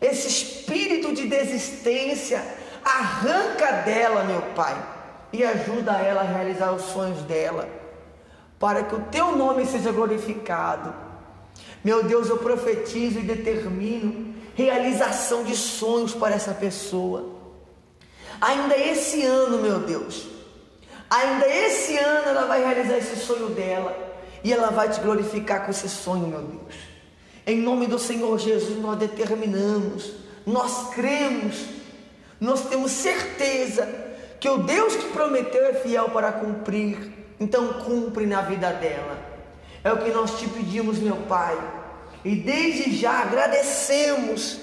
Esse 0.00 0.28
espírito 0.28 1.14
de 1.14 1.26
desistência, 1.26 2.44
arranca 2.84 3.72
dela, 3.82 4.24
meu 4.24 4.42
Pai, 4.54 4.76
e 5.32 5.42
ajuda 5.42 5.92
ela 5.92 6.20
a 6.20 6.24
realizar 6.24 6.72
os 6.72 6.82
sonhos 6.82 7.22
dela, 7.22 7.68
para 8.58 8.84
que 8.84 8.94
o 8.94 9.00
teu 9.10 9.36
nome 9.36 9.66
seja 9.66 9.90
glorificado. 9.90 10.94
Meu 11.82 12.04
Deus, 12.04 12.28
eu 12.28 12.38
profetizo 12.38 13.18
e 13.18 13.22
determino 13.22 14.34
realização 14.54 15.44
de 15.44 15.56
sonhos 15.56 16.14
para 16.14 16.34
essa 16.34 16.52
pessoa. 16.52 17.34
Ainda 18.40 18.76
esse 18.76 19.24
ano, 19.24 19.58
meu 19.58 19.80
Deus, 19.80 20.26
ainda 21.08 21.46
esse 21.48 21.96
ano 21.96 22.28
ela 22.28 22.46
vai 22.46 22.62
realizar 22.62 22.98
esse 22.98 23.16
sonho 23.16 23.48
dela 23.50 23.96
e 24.42 24.52
ela 24.52 24.70
vai 24.70 24.88
te 24.88 25.00
glorificar 25.00 25.64
com 25.64 25.70
esse 25.70 25.88
sonho, 25.88 26.26
meu 26.26 26.42
Deus. 26.42 26.93
Em 27.46 27.60
nome 27.60 27.86
do 27.86 27.98
Senhor 27.98 28.38
Jesus, 28.38 28.78
nós 28.80 28.98
determinamos, 28.98 30.12
nós 30.46 30.94
cremos, 30.94 31.66
nós 32.40 32.68
temos 32.68 32.90
certeza 32.90 33.86
que 34.40 34.48
o 34.48 34.58
Deus 34.58 34.94
que 34.96 35.08
prometeu 35.08 35.66
é 35.66 35.74
fiel 35.74 36.10
para 36.10 36.32
cumprir. 36.32 37.12
Então, 37.38 37.74
cumpre 37.84 38.26
na 38.26 38.42
vida 38.42 38.70
dela. 38.72 39.18
É 39.82 39.92
o 39.92 39.98
que 39.98 40.10
nós 40.10 40.38
te 40.38 40.48
pedimos, 40.48 40.98
meu 40.98 41.16
Pai. 41.16 41.56
E 42.24 42.34
desde 42.34 42.96
já 42.96 43.20
agradecemos, 43.20 44.60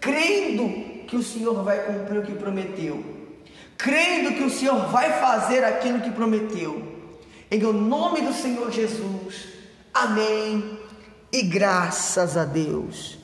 crendo 0.00 1.04
que 1.06 1.16
o 1.16 1.22
Senhor 1.22 1.62
vai 1.62 1.84
cumprir 1.84 2.20
o 2.20 2.22
que 2.22 2.32
prometeu, 2.32 3.04
crendo 3.76 4.32
que 4.32 4.44
o 4.44 4.50
Senhor 4.50 4.88
vai 4.88 5.20
fazer 5.20 5.62
aquilo 5.62 6.00
que 6.00 6.10
prometeu. 6.10 6.82
Em 7.50 7.60
nome 7.60 8.22
do 8.22 8.32
Senhor 8.32 8.70
Jesus. 8.70 9.48
Amém. 9.92 10.78
E 11.32 11.40
graças 11.40 12.36
a 12.36 12.44
Deus. 12.44 13.21